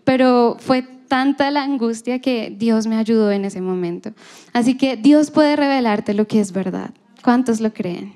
Pero 0.05 0.55
fue 0.57 0.87
tanta 1.15 1.49
la 1.49 1.63
angustia 1.63 2.19
que 2.19 2.53
Dios 2.53 2.87
me 2.87 2.97
ayudó 2.97 3.31
en 3.31 3.45
ese 3.45 3.61
momento. 3.61 4.11
Así 4.51 4.75
que 4.75 4.97
Dios 4.97 5.31
puede 5.31 5.55
revelarte 5.55 6.13
lo 6.13 6.27
que 6.27 6.41
es 6.41 6.51
verdad. 6.51 6.93
¿Cuántos 7.23 7.61
lo 7.61 7.73
creen? 7.73 8.11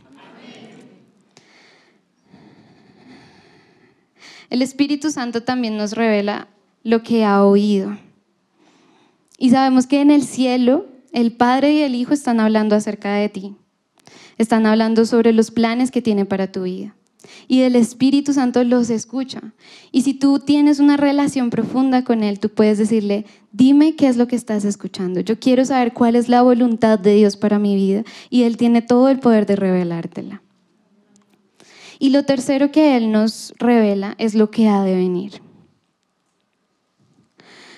El 4.49 4.61
Espíritu 4.61 5.11
Santo 5.11 5.43
también 5.43 5.77
nos 5.77 5.93
revela 5.93 6.49
lo 6.83 7.01
que 7.01 7.23
ha 7.23 7.41
oído. 7.45 7.97
Y 9.37 9.51
sabemos 9.51 9.87
que 9.87 10.01
en 10.01 10.11
el 10.11 10.23
cielo 10.23 10.85
el 11.13 11.31
Padre 11.31 11.71
y 11.71 11.83
el 11.83 11.95
Hijo 11.95 12.13
están 12.13 12.41
hablando 12.41 12.75
acerca 12.75 13.13
de 13.13 13.29
ti. 13.29 13.55
Están 14.37 14.65
hablando 14.65 15.05
sobre 15.05 15.31
los 15.31 15.51
planes 15.51 15.89
que 15.89 16.01
tiene 16.01 16.25
para 16.25 16.51
tu 16.51 16.63
vida. 16.63 16.93
Y 17.47 17.61
el 17.61 17.75
Espíritu 17.75 18.33
Santo 18.33 18.63
los 18.63 18.89
escucha. 18.89 19.53
Y 19.91 20.01
si 20.01 20.13
tú 20.13 20.39
tienes 20.39 20.79
una 20.79 20.97
relación 20.97 21.49
profunda 21.49 22.03
con 22.03 22.23
Él, 22.23 22.39
tú 22.39 22.49
puedes 22.49 22.77
decirle, 22.77 23.25
dime 23.51 23.95
qué 23.95 24.07
es 24.07 24.17
lo 24.17 24.27
que 24.27 24.35
estás 24.35 24.65
escuchando. 24.65 25.19
Yo 25.19 25.39
quiero 25.39 25.65
saber 25.65 25.93
cuál 25.93 26.15
es 26.15 26.29
la 26.29 26.41
voluntad 26.41 26.99
de 26.99 27.15
Dios 27.15 27.37
para 27.37 27.59
mi 27.59 27.75
vida. 27.75 28.03
Y 28.29 28.43
Él 28.43 28.57
tiene 28.57 28.81
todo 28.81 29.09
el 29.09 29.19
poder 29.19 29.45
de 29.45 29.55
revelártela. 29.55 30.41
Y 31.99 32.11
lo 32.11 32.23
tercero 32.23 32.71
que 32.71 32.95
Él 32.95 33.11
nos 33.11 33.53
revela 33.57 34.15
es 34.17 34.33
lo 34.33 34.51
que 34.51 34.69
ha 34.69 34.83
de 34.83 34.95
venir. 34.95 35.41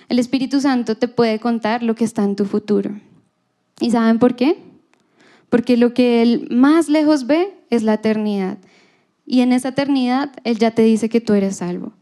El 0.10 0.20
Espíritu 0.20 0.60
Santo 0.60 0.96
te 0.96 1.08
puede 1.08 1.40
contar 1.40 1.84
lo 1.84 1.96
que 1.96 2.04
está 2.04 2.24
en 2.24 2.36
tu 2.36 2.46
futuro. 2.46 2.92
¿Y 3.80 3.92
saben 3.92 4.20
por 4.20 4.36
qué? 4.36 4.58
Porque 5.50 5.76
lo 5.76 5.94
que 5.94 6.22
Él 6.22 6.48
más 6.52 6.88
lejos 6.88 7.26
ve 7.28 7.54
es 7.70 7.82
la 7.82 7.96
eternidad. 7.96 8.58
Y 9.32 9.40
en 9.40 9.54
esa 9.54 9.70
eternidad 9.70 10.34
Él 10.44 10.60
ya 10.60 10.72
te 10.72 10.82
dice 10.82 11.08
que 11.08 11.22
tú 11.22 11.32
eres 11.32 11.56
salvo. 11.56 11.94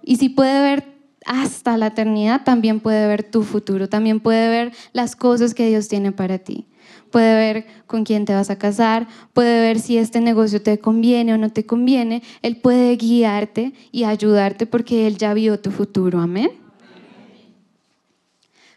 Y 0.00 0.14
si 0.14 0.28
puede 0.28 0.60
ver 0.62 0.84
hasta 1.26 1.76
la 1.76 1.88
eternidad, 1.88 2.44
también 2.44 2.78
puede 2.78 3.08
ver 3.08 3.24
tu 3.24 3.42
futuro, 3.42 3.88
también 3.88 4.20
puede 4.20 4.48
ver 4.48 4.72
las 4.92 5.16
cosas 5.16 5.54
que 5.54 5.66
Dios 5.66 5.88
tiene 5.88 6.12
para 6.12 6.38
ti. 6.38 6.68
Puede 7.10 7.34
ver 7.34 7.66
con 7.88 8.04
quién 8.04 8.26
te 8.26 8.32
vas 8.32 8.48
a 8.48 8.58
casar, 8.58 9.08
puede 9.32 9.60
ver 9.60 9.80
si 9.80 9.98
este 9.98 10.20
negocio 10.20 10.62
te 10.62 10.78
conviene 10.78 11.34
o 11.34 11.36
no 11.36 11.50
te 11.50 11.66
conviene. 11.66 12.22
Él 12.42 12.58
puede 12.58 12.94
guiarte 12.94 13.72
y 13.90 14.04
ayudarte 14.04 14.66
porque 14.66 15.08
Él 15.08 15.18
ya 15.18 15.34
vio 15.34 15.58
tu 15.58 15.72
futuro. 15.72 16.20
Amén. 16.20 16.52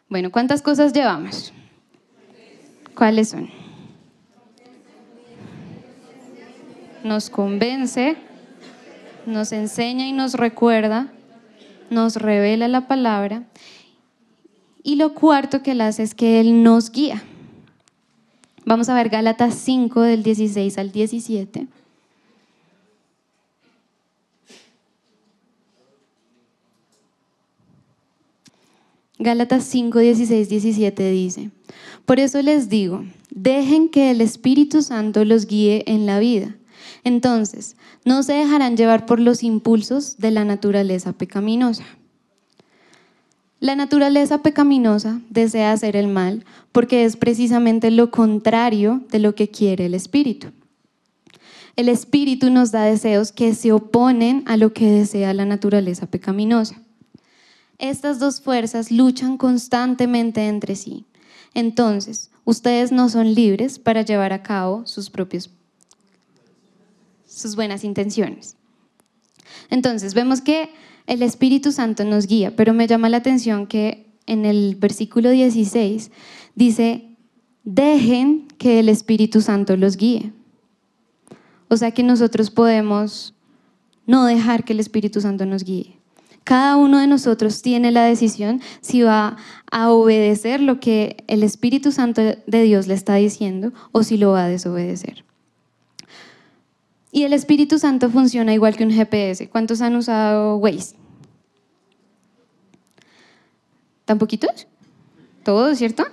Bueno, 0.10 0.32
¿cuántas 0.32 0.64
cosas 0.64 0.92
llevamos? 0.92 1.54
¿Cuáles 2.96 3.30
son? 3.30 3.63
Nos 7.04 7.30
convence, 7.30 8.16
nos 9.26 9.52
enseña 9.52 10.08
y 10.08 10.14
nos 10.14 10.34
recuerda, 10.36 11.12
nos 11.90 12.16
revela 12.16 12.68
la 12.68 12.88
palabra. 12.88 13.44
Y 14.84 14.96
lo 14.96 15.14
cuarto 15.14 15.62
que 15.62 15.72
él 15.72 15.82
hace 15.82 16.04
es 16.04 16.16
que 16.16 16.40
él 16.40 16.64
nos 16.64 16.92
guía. 16.92 17.24
Vamos 18.66 18.90
a 18.90 18.96
ver 18.96 19.10
Gálatas 19.10 19.56
5 19.56 20.02
del 20.02 20.24
16 20.24 20.78
al 20.78 20.92
17. 20.92 21.68
Gálatas 29.24 29.64
5, 29.64 30.00
16, 30.00 30.50
17 30.50 31.12
dice, 31.12 31.50
por 32.06 32.20
eso 32.20 32.42
les 32.42 32.68
digo, 32.68 33.06
dejen 33.30 33.88
que 33.88 34.12
el 34.12 34.20
Espíritu 34.20 34.82
Santo 34.82 35.24
los 35.24 35.48
guíe 35.48 35.84
en 35.88 36.06
la 36.06 36.20
vida. 36.20 36.56
Entonces, 37.04 37.76
no 38.06 38.24
se 38.24 38.34
dejarán 38.34 38.78
llevar 38.78 39.06
por 39.06 39.20
los 39.20 39.44
impulsos 39.44 40.18
de 40.18 40.32
la 40.32 40.46
naturaleza 40.46 41.14
pecaminosa. 41.14 41.84
La 43.60 43.76
naturaleza 43.76 44.42
pecaminosa 44.42 45.22
desea 45.30 45.72
hacer 45.72 45.96
el 45.96 46.08
mal 46.08 46.46
porque 46.72 47.06
es 47.06 47.16
precisamente 47.16 47.92
lo 47.92 48.12
contrario 48.12 49.02
de 49.10 49.20
lo 49.20 49.36
que 49.36 49.50
quiere 49.50 49.86
el 49.86 49.94
Espíritu. 49.94 50.48
El 51.76 51.90
Espíritu 51.90 52.50
nos 52.50 52.72
da 52.72 52.84
deseos 52.84 53.32
que 53.32 53.56
se 53.56 53.72
oponen 53.72 54.44
a 54.46 54.58
lo 54.58 54.74
que 54.74 54.90
desea 54.92 55.34
la 55.34 55.46
naturaleza 55.46 56.08
pecaminosa. 56.08 56.82
Estas 57.80 58.20
dos 58.20 58.42
fuerzas 58.42 58.92
luchan 58.92 59.38
constantemente 59.38 60.48
entre 60.48 60.76
sí 60.76 61.06
entonces 61.54 62.32
ustedes 62.46 62.92
no 62.92 63.10
son 63.10 63.34
libres 63.34 63.80
para 63.80 64.02
llevar 64.02 64.34
a 64.34 64.44
cabo 64.44 64.86
sus 64.86 65.10
propios 65.10 65.50
sus 67.44 67.56
buenas 67.56 67.84
intenciones. 67.84 68.58
Entonces 69.70 70.14
vemos 70.14 70.42
que 70.42 70.70
el 71.06 71.22
Espíritu 71.22 71.72
Santo 71.72 72.04
nos 72.06 72.28
guía, 72.28 72.56
pero 72.56 72.74
me 72.74 72.88
llama 72.88 73.10
la 73.10 73.18
atención 73.18 73.68
que 73.68 74.08
en 74.26 74.46
el 74.46 74.76
versículo 74.76 75.30
16 75.30 76.12
dice, 76.56 77.16
dejen 77.64 78.48
que 78.58 78.80
el 78.80 78.90
Espíritu 78.90 79.42
Santo 79.42 79.78
los 79.78 79.98
guíe. 79.98 80.34
O 81.68 81.78
sea 81.78 81.92
que 81.92 82.04
nosotros 82.04 82.50
podemos 82.50 83.34
no 84.06 84.26
dejar 84.26 84.64
que 84.64 84.74
el 84.74 84.80
Espíritu 84.80 85.22
Santo 85.22 85.46
nos 85.46 85.64
guíe. 85.64 86.00
Cada 86.44 86.76
uno 86.76 87.00
de 87.00 87.08
nosotros 87.08 87.62
tiene 87.62 87.92
la 87.92 88.04
decisión 88.04 88.62
si 88.82 89.02
va 89.02 89.38
a 89.72 89.92
obedecer 89.92 90.62
lo 90.62 90.80
que 90.80 91.24
el 91.28 91.42
Espíritu 91.42 91.92
Santo 91.92 92.22
de 92.22 92.64
Dios 92.64 92.88
le 92.88 92.94
está 92.96 93.16
diciendo 93.16 93.72
o 93.94 94.04
si 94.04 94.18
lo 94.18 94.32
va 94.32 94.46
a 94.46 94.50
desobedecer. 94.50 95.24
Y 97.16 97.26
el 97.26 97.34
Espíritu 97.34 97.78
Santo 97.78 98.10
funciona 98.10 98.56
igual 98.56 98.76
que 98.76 98.84
un 98.84 98.90
GPS. 98.90 99.48
¿Cuántos 99.48 99.82
han 99.82 99.96
usado 99.96 100.58
Waze? 100.58 100.96
¿Tan 104.04 104.18
poquitos? 104.18 104.66
¿Todos, 105.44 105.78
cierto? 105.78 106.06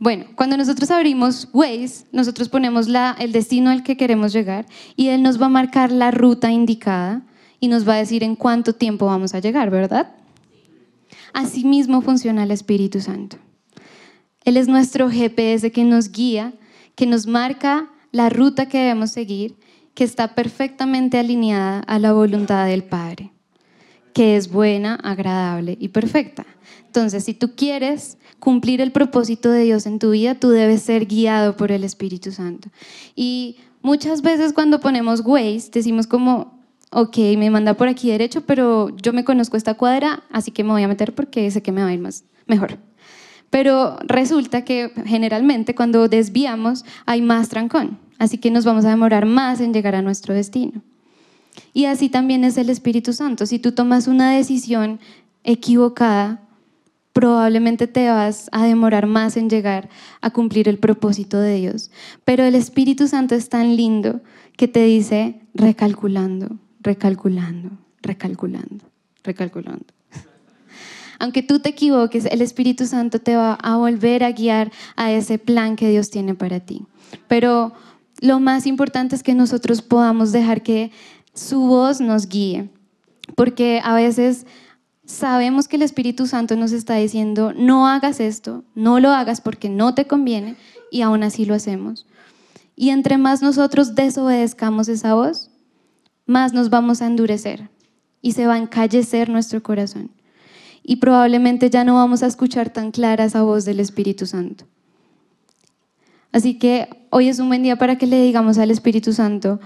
Bueno, 0.00 0.24
cuando 0.34 0.56
nosotros 0.56 0.90
abrimos 0.90 1.48
Waze, 1.52 2.04
nosotros 2.10 2.48
ponemos 2.48 2.88
la, 2.88 3.14
el 3.20 3.30
destino 3.30 3.70
al 3.70 3.84
que 3.84 3.96
queremos 3.96 4.32
llegar 4.32 4.66
y 4.96 5.06
él 5.06 5.22
nos 5.22 5.40
va 5.40 5.46
a 5.46 5.50
marcar 5.50 5.92
la 5.92 6.10
ruta 6.10 6.50
indicada 6.50 7.22
y 7.60 7.68
nos 7.68 7.88
va 7.88 7.94
a 7.94 7.98
decir 7.98 8.24
en 8.24 8.34
cuánto 8.34 8.72
tiempo 8.72 9.06
vamos 9.06 9.34
a 9.34 9.38
llegar, 9.38 9.70
¿verdad? 9.70 10.16
Asimismo 11.32 12.02
funciona 12.02 12.42
el 12.42 12.50
Espíritu 12.50 13.00
Santo. 13.00 13.36
Él 14.44 14.56
es 14.56 14.66
nuestro 14.66 15.08
GPS 15.08 15.70
que 15.70 15.84
nos 15.84 16.10
guía, 16.10 16.54
que 16.96 17.06
nos 17.06 17.28
marca 17.28 17.88
la 18.10 18.30
ruta 18.30 18.66
que 18.66 18.78
debemos 18.78 19.12
seguir, 19.12 19.56
que 19.96 20.04
está 20.04 20.34
perfectamente 20.34 21.18
alineada 21.18 21.80
a 21.80 21.98
la 21.98 22.12
voluntad 22.12 22.66
del 22.66 22.84
Padre, 22.84 23.32
que 24.12 24.36
es 24.36 24.52
buena, 24.52 24.96
agradable 24.96 25.78
y 25.80 25.88
perfecta. 25.88 26.44
Entonces, 26.84 27.24
si 27.24 27.32
tú 27.32 27.56
quieres 27.56 28.18
cumplir 28.38 28.82
el 28.82 28.92
propósito 28.92 29.50
de 29.50 29.64
Dios 29.64 29.86
en 29.86 29.98
tu 29.98 30.10
vida, 30.10 30.34
tú 30.34 30.50
debes 30.50 30.82
ser 30.82 31.06
guiado 31.06 31.56
por 31.56 31.72
el 31.72 31.82
Espíritu 31.82 32.30
Santo. 32.30 32.68
Y 33.14 33.56
muchas 33.80 34.20
veces 34.20 34.52
cuando 34.52 34.80
ponemos 34.80 35.22
Waze, 35.24 35.70
decimos 35.72 36.06
como, 36.06 36.60
ok, 36.92 37.16
me 37.38 37.48
manda 37.48 37.72
por 37.72 37.88
aquí 37.88 38.10
derecho, 38.10 38.42
pero 38.42 38.94
yo 38.98 39.14
me 39.14 39.24
conozco 39.24 39.56
esta 39.56 39.74
cuadra, 39.74 40.24
así 40.30 40.50
que 40.50 40.62
me 40.62 40.72
voy 40.72 40.82
a 40.82 40.88
meter 40.88 41.14
porque 41.14 41.50
sé 41.50 41.62
que 41.62 41.72
me 41.72 41.82
va 41.82 41.88
a 41.88 41.94
ir 41.94 42.00
más, 42.00 42.24
mejor. 42.46 42.78
Pero 43.48 43.96
resulta 44.06 44.62
que 44.62 44.92
generalmente 45.06 45.74
cuando 45.74 46.06
desviamos 46.06 46.84
hay 47.06 47.22
más 47.22 47.48
trancón, 47.48 47.98
así 48.18 48.38
que 48.38 48.50
nos 48.50 48.64
vamos 48.64 48.84
a 48.84 48.90
demorar 48.90 49.26
más 49.26 49.60
en 49.60 49.72
llegar 49.72 49.94
a 49.94 50.02
nuestro 50.02 50.34
destino. 50.34 50.82
Y 51.72 51.86
así 51.86 52.08
también 52.08 52.44
es 52.44 52.56
el 52.58 52.70
Espíritu 52.70 53.12
Santo. 53.12 53.46
Si 53.46 53.58
tú 53.58 53.72
tomas 53.72 54.08
una 54.08 54.32
decisión 54.32 55.00
equivocada, 55.44 56.42
probablemente 57.12 57.86
te 57.86 58.08
vas 58.08 58.48
a 58.52 58.64
demorar 58.64 59.06
más 59.06 59.36
en 59.36 59.48
llegar 59.48 59.88
a 60.20 60.30
cumplir 60.30 60.68
el 60.68 60.78
propósito 60.78 61.40
de 61.40 61.56
Dios. 61.56 61.90
Pero 62.24 62.44
el 62.44 62.54
Espíritu 62.54 63.08
Santo 63.08 63.34
es 63.34 63.48
tan 63.48 63.74
lindo 63.76 64.20
que 64.56 64.68
te 64.68 64.84
dice 64.84 65.40
recalculando, 65.54 66.58
recalculando, 66.80 67.70
recalculando, 68.02 68.84
recalculando. 69.22 69.86
Aunque 71.18 71.42
tú 71.42 71.60
te 71.60 71.70
equivoques, 71.70 72.26
el 72.26 72.42
Espíritu 72.42 72.86
Santo 72.86 73.18
te 73.18 73.36
va 73.36 73.54
a 73.54 73.76
volver 73.76 74.22
a 74.22 74.32
guiar 74.32 74.70
a 74.96 75.10
ese 75.12 75.38
plan 75.38 75.76
que 75.76 75.88
Dios 75.88 76.10
tiene 76.10 76.34
para 76.34 76.60
ti. 76.60 76.84
Pero 77.28 77.72
lo 78.20 78.40
más 78.40 78.66
importante 78.66 79.14
es 79.14 79.22
que 79.22 79.34
nosotros 79.34 79.82
podamos 79.82 80.32
dejar 80.32 80.62
que 80.62 80.90
su 81.34 81.60
voz 81.60 82.00
nos 82.00 82.28
guíe, 82.28 82.70
porque 83.34 83.80
a 83.84 83.94
veces 83.94 84.46
sabemos 85.04 85.68
que 85.68 85.76
el 85.76 85.82
Espíritu 85.82 86.26
Santo 86.26 86.56
nos 86.56 86.72
está 86.72 86.94
diciendo, 86.96 87.52
no 87.56 87.86
hagas 87.86 88.20
esto, 88.20 88.64
no 88.74 89.00
lo 89.00 89.10
hagas 89.10 89.40
porque 89.40 89.68
no 89.68 89.94
te 89.94 90.06
conviene, 90.06 90.56
y 90.90 91.02
aún 91.02 91.22
así 91.22 91.44
lo 91.44 91.54
hacemos. 91.54 92.06
Y 92.74 92.90
entre 92.90 93.18
más 93.18 93.42
nosotros 93.42 93.94
desobedezcamos 93.94 94.88
esa 94.88 95.14
voz, 95.14 95.50
más 96.26 96.52
nos 96.52 96.70
vamos 96.70 97.02
a 97.02 97.06
endurecer 97.06 97.68
y 98.20 98.32
se 98.32 98.46
va 98.46 98.54
a 98.54 98.58
encallecer 98.58 99.28
nuestro 99.28 99.62
corazón. 99.62 100.10
Y 100.82 100.96
probablemente 100.96 101.70
ya 101.70 101.84
no 101.84 101.94
vamos 101.94 102.22
a 102.22 102.26
escuchar 102.26 102.70
tan 102.70 102.90
clara 102.90 103.24
esa 103.24 103.42
voz 103.42 103.64
del 103.64 103.80
Espíritu 103.80 104.26
Santo. 104.26 104.64
Así 106.32 106.58
que 106.58 107.05
hoy 107.16 107.30
es 107.30 107.38
un 107.38 107.48
buen 107.48 107.62
día 107.62 107.76
para 107.76 107.96
que 107.96 108.06
le 108.06 108.22
digamos 108.22 108.58
al 108.58 108.70
Espíritu 108.70 109.14
Santo, 109.14 109.58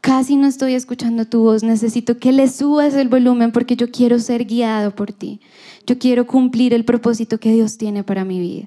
casi 0.00 0.34
no 0.34 0.48
estoy 0.48 0.74
escuchando 0.74 1.24
tu 1.24 1.42
voz, 1.44 1.62
necesito 1.62 2.18
que 2.18 2.32
le 2.32 2.48
subas 2.48 2.94
el 2.94 3.06
volumen 3.06 3.52
porque 3.52 3.76
yo 3.76 3.92
quiero 3.92 4.18
ser 4.18 4.44
guiado 4.44 4.92
por 4.92 5.12
ti. 5.12 5.40
Yo 5.86 6.00
quiero 6.00 6.26
cumplir 6.26 6.74
el 6.74 6.84
propósito 6.84 7.38
que 7.38 7.52
Dios 7.52 7.78
tiene 7.78 8.02
para 8.02 8.24
mi 8.24 8.40
vida. 8.40 8.66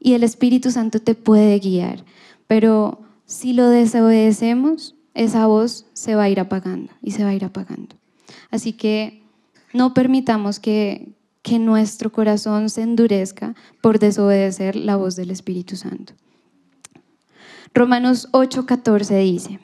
Y 0.00 0.14
el 0.14 0.24
Espíritu 0.24 0.72
Santo 0.72 0.98
te 0.98 1.14
puede 1.14 1.60
guiar, 1.60 2.04
pero 2.48 3.02
si 3.24 3.52
lo 3.52 3.68
desobedecemos, 3.68 4.96
esa 5.14 5.46
voz 5.46 5.86
se 5.92 6.16
va 6.16 6.24
a 6.24 6.28
ir 6.28 6.40
apagando 6.40 6.92
y 7.02 7.12
se 7.12 7.22
va 7.22 7.30
a 7.30 7.34
ir 7.34 7.44
apagando. 7.44 7.94
Así 8.50 8.72
que 8.72 9.22
no 9.72 9.94
permitamos 9.94 10.58
que, 10.58 11.12
que 11.42 11.60
nuestro 11.60 12.10
corazón 12.10 12.68
se 12.68 12.82
endurezca 12.82 13.54
por 13.80 14.00
desobedecer 14.00 14.74
la 14.74 14.96
voz 14.96 15.14
del 15.14 15.30
Espíritu 15.30 15.76
Santo. 15.76 16.14
Romanos 17.74 18.28
8:14 18.32 19.18
dice, 19.22 19.60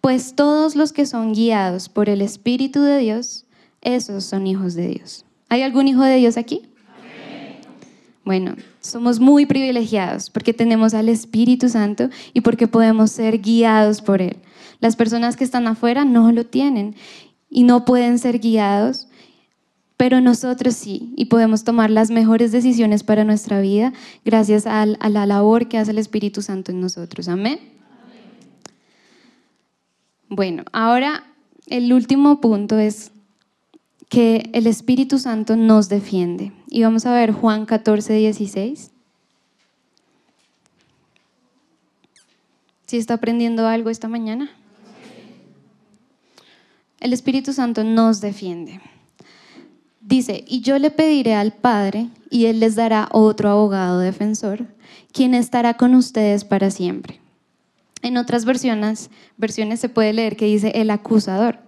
pues 0.00 0.34
todos 0.34 0.74
los 0.74 0.92
que 0.92 1.06
son 1.06 1.32
guiados 1.32 1.88
por 1.88 2.08
el 2.08 2.22
Espíritu 2.22 2.80
de 2.80 2.98
Dios, 2.98 3.44
esos 3.82 4.24
son 4.24 4.46
hijos 4.46 4.74
de 4.74 4.88
Dios. 4.88 5.24
¿Hay 5.48 5.62
algún 5.62 5.88
hijo 5.88 6.02
de 6.02 6.16
Dios 6.16 6.36
aquí? 6.36 6.62
Bueno, 8.24 8.56
somos 8.80 9.20
muy 9.20 9.46
privilegiados 9.46 10.28
porque 10.28 10.52
tenemos 10.52 10.92
al 10.92 11.08
Espíritu 11.08 11.68
Santo 11.68 12.10
y 12.34 12.42
porque 12.42 12.68
podemos 12.68 13.10
ser 13.10 13.38
guiados 13.38 14.02
por 14.02 14.20
Él. 14.20 14.36
Las 14.80 14.96
personas 14.96 15.36
que 15.36 15.44
están 15.44 15.66
afuera 15.66 16.04
no 16.04 16.30
lo 16.32 16.44
tienen 16.44 16.94
y 17.48 17.62
no 17.62 17.84
pueden 17.84 18.18
ser 18.18 18.38
guiados, 18.38 19.07
pero 19.98 20.20
nosotros 20.20 20.74
sí 20.74 21.12
y 21.16 21.24
podemos 21.24 21.64
tomar 21.64 21.90
las 21.90 22.10
mejores 22.10 22.52
decisiones 22.52 23.02
para 23.02 23.24
nuestra 23.24 23.60
vida 23.60 23.92
gracias 24.24 24.64
a, 24.64 24.86
la 24.86 25.26
labor 25.26 25.68
que 25.68 25.76
hace 25.76 25.90
el 25.90 25.98
Espíritu 25.98 26.40
Santo 26.40 26.70
en 26.70 26.80
nosotros. 26.80 27.28
Amén. 27.28 27.58
Bueno, 30.28 30.62
ahora 30.72 31.24
el 31.66 31.92
último 31.92 32.40
punto 32.40 32.78
es 32.78 33.10
que 34.08 34.48
el 34.52 34.68
Espíritu 34.68 35.18
Santo 35.18 35.56
nos 35.56 35.88
defiende. 35.88 36.52
Y 36.68 36.84
vamos 36.84 37.04
a 37.04 37.12
ver 37.12 37.32
Juan 37.32 37.66
14, 37.66 38.14
16. 38.14 38.92
¿Sí 42.86 42.96
está 42.96 43.14
aprendiendo 43.14 43.66
algo 43.66 43.90
esta 43.90 44.06
mañana? 44.06 44.48
El 47.00 47.12
Espíritu 47.12 47.52
Santo 47.52 47.82
nos 47.82 48.20
defiende. 48.20 48.80
Dice, 50.08 50.42
y 50.48 50.62
yo 50.62 50.78
le 50.78 50.90
pediré 50.90 51.34
al 51.34 51.52
Padre, 51.52 52.08
y 52.30 52.46
Él 52.46 52.60
les 52.60 52.76
dará 52.76 53.10
otro 53.12 53.50
abogado 53.50 54.00
defensor, 54.00 54.64
quien 55.12 55.34
estará 55.34 55.74
con 55.74 55.94
ustedes 55.94 56.46
para 56.46 56.70
siempre. 56.70 57.20
En 58.00 58.16
otras 58.16 58.46
versiones, 58.46 59.10
versiones 59.36 59.80
se 59.80 59.90
puede 59.90 60.14
leer 60.14 60.36
que 60.36 60.46
dice 60.46 60.72
el 60.76 60.88
acusador. 60.88 61.58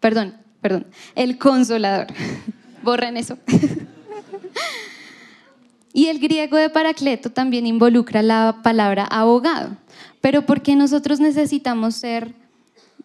Perdón, 0.00 0.34
perdón, 0.60 0.88
el 1.14 1.38
consolador. 1.38 2.08
Borren 2.82 3.16
eso. 3.16 3.38
y 5.92 6.06
el 6.06 6.18
griego 6.18 6.56
de 6.56 6.70
Paracleto 6.70 7.30
también 7.30 7.68
involucra 7.68 8.20
la 8.20 8.62
palabra 8.64 9.04
abogado. 9.04 9.76
Pero 10.20 10.44
¿por 10.44 10.60
qué 10.60 10.74
nosotros 10.74 11.20
necesitamos 11.20 11.94
ser, 11.94 12.34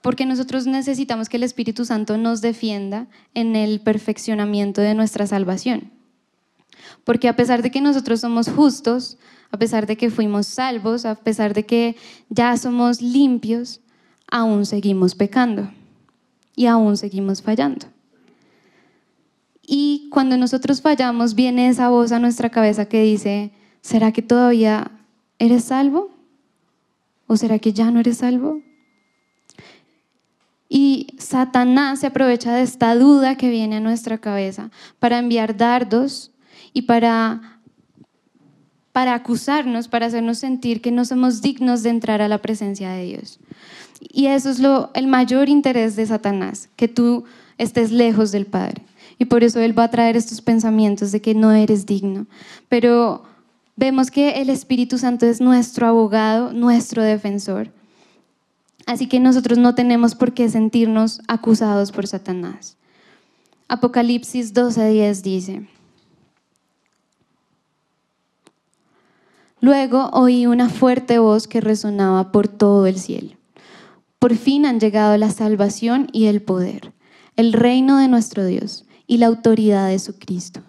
porque 0.02 0.26
nosotros 0.26 0.68
necesitamos 0.68 1.30
que 1.30 1.38
el 1.38 1.44
Espíritu 1.44 1.86
Santo 1.86 2.18
nos 2.18 2.42
defienda 2.42 3.08
en 3.34 3.56
el 3.56 3.82
perfeccionamiento 3.82 4.82
de 4.82 4.96
nuestra 4.96 5.28
salvación? 5.28 5.92
Porque 7.04 7.28
a 7.28 7.36
pesar 7.36 7.62
de 7.62 7.72
que 7.72 7.82
nosotros 7.82 8.22
somos 8.22 8.50
justos, 8.50 9.18
a 9.52 9.58
pesar 9.58 9.86
de 9.86 9.98
que 9.98 10.10
fuimos 10.10 10.48
salvos, 10.48 11.06
a 11.06 11.16
pesar 11.16 11.54
de 11.54 11.66
que 11.66 11.96
ya 12.30 12.56
somos 12.58 13.02
limpios, 13.02 13.82
aún 14.30 14.66
seguimos 14.66 15.14
pecando 15.14 15.70
y 16.56 16.66
aún 16.66 16.98
seguimos 16.98 17.42
fallando. 17.42 17.88
Y 19.62 20.10
cuando 20.12 20.38
nosotros 20.38 20.82
fallamos, 20.82 21.36
viene 21.36 21.70
esa 21.70 21.90
voz 21.90 22.12
a 22.12 22.20
nuestra 22.20 22.50
cabeza 22.50 22.86
que 22.86 23.04
dice, 23.04 23.52
¿será 23.82 24.12
que 24.12 24.22
todavía 24.22 24.92
eres 25.40 25.66
salvo? 25.66 26.10
¿O 27.28 27.38
será 27.38 27.60
que 27.60 27.72
ya 27.72 27.92
no 27.92 28.00
eres 28.00 28.18
salvo? 28.18 28.62
Y 30.74 31.08
Satanás 31.18 32.00
se 32.00 32.08
aprovecha 32.08 32.54
de 32.54 32.62
esta 32.62 32.96
duda 32.96 33.36
que 33.36 33.50
viene 33.50 33.76
a 33.76 33.80
nuestra 33.82 34.20
cabeza 34.20 34.72
para 35.00 35.20
enviar 35.20 35.58
dardos 35.58 36.32
y 36.72 36.84
para, 36.84 37.60
para 38.94 39.14
acusarnos, 39.14 39.90
para 39.90 40.06
hacernos 40.06 40.38
sentir 40.38 40.80
que 40.80 40.90
no 40.90 41.04
somos 41.04 41.42
dignos 41.42 41.84
de 41.84 41.90
entrar 41.90 42.22
a 42.22 42.30
la 42.30 42.38
presencia 42.38 42.92
de 42.92 43.04
Dios. 43.04 43.42
Y 44.00 44.28
eso 44.28 44.50
es 44.50 44.60
lo, 44.60 44.92
el 44.94 45.08
mayor 45.08 45.50
interés 45.50 45.98
de 45.98 46.06
Satanás, 46.06 46.70
que 46.78 46.88
tú 46.88 47.26
estés 47.58 47.92
lejos 47.92 48.32
del 48.32 48.46
Padre. 48.46 48.82
Y 49.20 49.26
por 49.26 49.44
eso 49.44 49.60
Él 49.60 49.78
va 49.78 49.84
a 49.84 49.92
traer 49.92 50.16
estos 50.16 50.40
pensamientos 50.40 51.12
de 51.12 51.22
que 51.22 51.36
no 51.36 51.52
eres 51.52 51.86
digno. 51.86 52.28
Pero 52.70 53.24
vemos 53.76 54.10
que 54.10 54.42
el 54.42 54.50
Espíritu 54.50 54.98
Santo 54.98 55.26
es 55.26 55.42
nuestro 55.42 55.86
abogado, 55.86 56.54
nuestro 56.54 57.04
defensor. 57.04 57.74
Así 58.86 59.08
que 59.08 59.20
nosotros 59.20 59.58
no 59.58 59.76
tenemos 59.76 60.16
por 60.16 60.34
qué 60.34 60.50
sentirnos 60.50 61.22
acusados 61.28 61.92
por 61.92 62.08
Satanás. 62.08 62.78
Apocalipsis 63.68 64.54
12:10 64.54 65.22
dice, 65.22 65.68
Luego 69.62 70.10
oí 70.14 70.48
una 70.48 70.70
fuerte 70.70 71.20
voz 71.20 71.48
que 71.48 71.62
resonaba 71.62 72.32
por 72.32 72.48
todo 72.48 72.88
el 72.88 72.98
cielo. 72.98 73.38
Por 74.18 74.36
fin 74.36 74.66
han 74.66 74.80
llegado 74.80 75.16
la 75.18 75.30
salvación 75.30 76.08
y 76.12 76.26
el 76.26 76.42
poder, 76.42 76.94
el 77.36 77.54
reino 77.54 77.98
de 77.98 78.08
nuestro 78.08 78.44
Dios 78.46 78.86
y 79.06 79.18
la 79.18 79.28
autoridad 79.28 79.88
de 79.88 80.00
su 80.00 80.18
Cristo. 80.18 80.62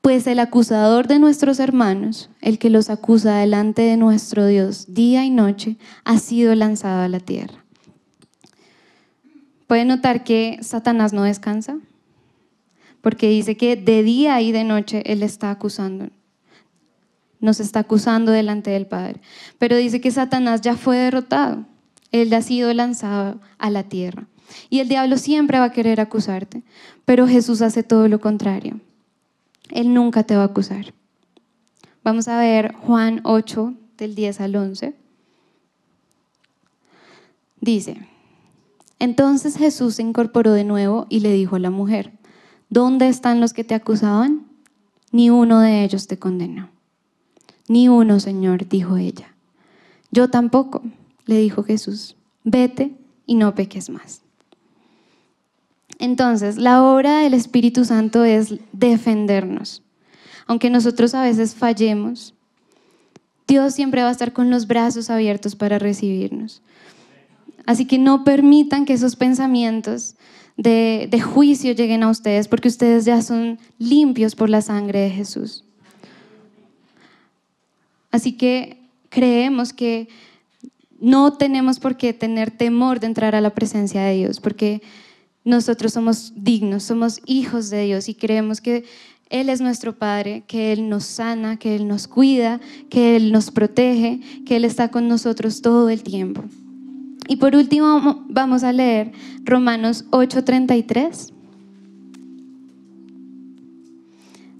Pues 0.00 0.26
el 0.26 0.38
acusador 0.38 1.08
de 1.08 1.18
nuestros 1.18 1.58
hermanos, 1.58 2.30
el 2.40 2.58
que 2.58 2.70
los 2.70 2.88
acusa 2.88 3.36
delante 3.36 3.82
de 3.82 3.96
nuestro 3.96 4.46
Dios 4.46 4.94
día 4.94 5.24
y 5.24 5.30
noche, 5.30 5.76
ha 6.04 6.18
sido 6.18 6.54
lanzado 6.54 7.02
a 7.02 7.08
la 7.08 7.20
tierra. 7.20 7.64
¿Pueden 9.66 9.88
notar 9.88 10.24
que 10.24 10.58
Satanás 10.62 11.12
no 11.12 11.24
descansa? 11.24 11.78
Porque 13.02 13.28
dice 13.28 13.56
que 13.56 13.76
de 13.76 14.02
día 14.02 14.40
y 14.40 14.52
de 14.52 14.64
noche 14.64 15.02
Él 15.04 15.22
está 15.22 15.50
acusando. 15.50 16.08
Nos 17.40 17.60
está 17.60 17.80
acusando 17.80 18.32
delante 18.32 18.70
del 18.70 18.86
Padre. 18.86 19.20
Pero 19.58 19.76
dice 19.76 20.00
que 20.00 20.10
Satanás 20.10 20.62
ya 20.62 20.76
fue 20.76 20.96
derrotado. 20.96 21.66
Él 22.10 22.32
ha 22.32 22.42
sido 22.42 22.72
lanzado 22.72 23.40
a 23.58 23.70
la 23.70 23.82
tierra. 23.82 24.26
Y 24.70 24.80
el 24.80 24.88
diablo 24.88 25.18
siempre 25.18 25.58
va 25.58 25.66
a 25.66 25.72
querer 25.72 26.00
acusarte, 26.00 26.62
pero 27.04 27.28
Jesús 27.28 27.60
hace 27.60 27.82
todo 27.82 28.08
lo 28.08 28.20
contrario. 28.20 28.80
Él 29.70 29.94
nunca 29.94 30.22
te 30.24 30.36
va 30.36 30.42
a 30.42 30.46
acusar. 30.46 30.94
Vamos 32.04 32.28
a 32.28 32.38
ver 32.38 32.74
Juan 32.74 33.20
8, 33.24 33.74
del 33.96 34.14
10 34.14 34.40
al 34.40 34.56
11. 34.56 34.94
Dice, 37.60 38.08
entonces 38.98 39.56
Jesús 39.56 39.96
se 39.96 40.02
incorporó 40.02 40.52
de 40.52 40.64
nuevo 40.64 41.06
y 41.08 41.20
le 41.20 41.32
dijo 41.32 41.56
a 41.56 41.60
la 41.60 41.70
mujer, 41.70 42.12
¿dónde 42.70 43.08
están 43.08 43.40
los 43.40 43.52
que 43.52 43.64
te 43.64 43.74
acusaban? 43.74 44.46
Ni 45.12 45.30
uno 45.30 45.60
de 45.60 45.84
ellos 45.84 46.06
te 46.06 46.18
condenó. 46.18 46.70
Ni 47.68 47.88
uno, 47.88 48.20
Señor, 48.20 48.68
dijo 48.68 48.96
ella. 48.96 49.34
Yo 50.10 50.30
tampoco, 50.30 50.82
le 51.26 51.38
dijo 51.38 51.62
Jesús, 51.62 52.16
vete 52.44 52.96
y 53.26 53.34
no 53.34 53.54
peques 53.54 53.90
más. 53.90 54.22
Entonces, 55.98 56.56
la 56.56 56.82
obra 56.84 57.20
del 57.20 57.34
Espíritu 57.34 57.84
Santo 57.84 58.24
es 58.24 58.54
defendernos. 58.72 59.82
Aunque 60.46 60.70
nosotros 60.70 61.14
a 61.14 61.22
veces 61.22 61.54
fallemos, 61.54 62.34
Dios 63.46 63.74
siempre 63.74 64.02
va 64.02 64.08
a 64.08 64.12
estar 64.12 64.32
con 64.32 64.50
los 64.50 64.66
brazos 64.66 65.10
abiertos 65.10 65.56
para 65.56 65.78
recibirnos. 65.78 66.62
Así 67.66 67.86
que 67.86 67.98
no 67.98 68.24
permitan 68.24 68.84
que 68.84 68.94
esos 68.94 69.16
pensamientos 69.16 70.14
de, 70.56 71.20
juicio 71.20 71.72
lleguen 71.72 72.02
a 72.02 72.10
ustedes, 72.10 72.48
porque 72.48 72.68
ustedes 72.68 73.04
ya 73.04 73.22
son 73.22 73.58
limpios 73.78 74.34
por 74.34 74.50
la 74.50 74.60
sangre 74.60 75.00
de 75.00 75.10
Jesús. 75.10 75.64
Así 78.10 78.32
que 78.32 78.80
creemos 79.08 79.72
que 79.72 80.08
no 81.00 81.34
tenemos 81.34 81.78
por 81.78 81.96
qué 81.96 82.12
tener 82.12 82.50
temor 82.50 83.00
de 83.00 83.06
entrar 83.06 83.34
a 83.34 83.40
la 83.40 83.54
presencia 83.54 84.02
de 84.02 84.16
Dios, 84.16 84.40
porque 84.40 84.82
nosotros 85.44 85.92
somos 85.92 86.32
dignos, 86.36 86.82
somos 86.82 87.20
hijos 87.26 87.70
de 87.70 87.84
Dios 87.84 88.08
y 88.08 88.14
creemos 88.14 88.60
que 88.60 88.84
Él 89.30 89.48
es 89.48 89.60
nuestro 89.60 89.96
Padre, 89.96 90.44
que 90.46 90.72
Él 90.72 90.88
nos 90.88 91.04
sana, 91.04 91.58
que 91.58 91.76
Él 91.76 91.88
nos 91.88 92.08
cuida, 92.08 92.60
que 92.90 93.16
Él 93.16 93.32
nos 93.32 93.50
protege, 93.50 94.20
que 94.44 94.56
Él 94.56 94.64
está 94.64 94.90
con 94.90 95.08
nosotros 95.08 95.62
todo 95.62 95.88
el 95.88 96.02
tiempo. 96.02 96.44
Y 97.28 97.36
por 97.36 97.54
último 97.54 98.24
vamos 98.28 98.64
a 98.64 98.72
leer 98.72 99.12
Romanos 99.44 100.06
8:33. 100.10 101.32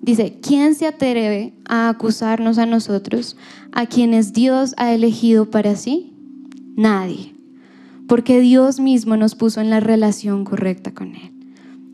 Dice, 0.03 0.39
¿quién 0.41 0.74
se 0.74 0.87
atreve 0.87 1.53
a 1.66 1.89
acusarnos 1.89 2.57
a 2.57 2.66
nosotros, 2.66 3.37
a 3.72 3.87
quienes 3.87 4.33
Dios 4.33 4.74
ha 4.79 4.95
elegido 4.95 5.51
para 5.51 5.76
sí? 5.76 6.14
Nadie, 6.76 7.35
porque 8.09 8.40
Dios 8.40 8.80
mismo 8.80 9.16
nos 9.16 9.34
puso 9.34 9.61
en 9.61 9.70
la 9.70 9.80
relación 9.80 10.44
correcta 10.44 10.92
con 10.92 11.14
Él. 11.14 11.32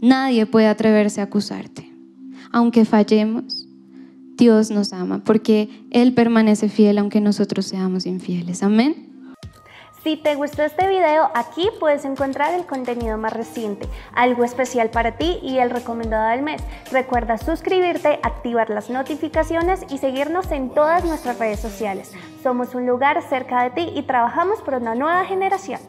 Nadie 0.01 0.47
puede 0.47 0.69
atreverse 0.69 1.21
a 1.21 1.25
acusarte. 1.25 1.91
Aunque 2.53 2.85
fallemos, 2.85 3.67
Dios 4.37 4.71
nos 4.71 4.93
ama, 4.93 5.23
porque 5.25 5.69
Él 5.91 6.15
permanece 6.15 6.69
fiel 6.69 6.99
aunque 6.99 7.21
nosotros 7.21 7.67
seamos 7.67 8.07
infieles. 8.07 8.63
Amén. 8.63 9.11
Si 10.05 10.19
te 10.19 10.35
gustó 10.35 10.63
este 10.63 10.87
video, 10.87 11.31
aquí 11.35 11.67
puedes 11.81 12.05
encontrar 12.05 12.53
el 12.53 12.67
contenido 12.67 13.17
más 13.17 13.33
reciente, 13.33 13.89
algo 14.13 14.45
especial 14.45 14.91
para 14.91 15.17
ti 15.17 15.39
y 15.43 15.59
el 15.59 15.71
recomendado 15.71 16.29
del 16.29 16.43
mes. 16.43 16.63
Recuerda 16.93 17.39
suscribirte, 17.39 18.21
activar 18.23 18.69
las 18.69 18.91
notificaciones 18.91 19.81
y 19.89 19.97
seguirnos 19.97 20.53
en 20.53 20.69
todas 20.69 21.07
nuestras 21.07 21.39
redes 21.39 21.59
sociales. 21.59 22.13
Somos 22.43 22.75
un 22.75 22.87
lugar 22.87 23.23
cerca 23.23 23.63
de 23.63 23.71
ti 23.71 23.93
y 23.97 24.03
trabajamos 24.03 24.61
por 24.61 24.75
una 24.75 24.95
nueva 24.95 25.25
generación. 25.25 25.81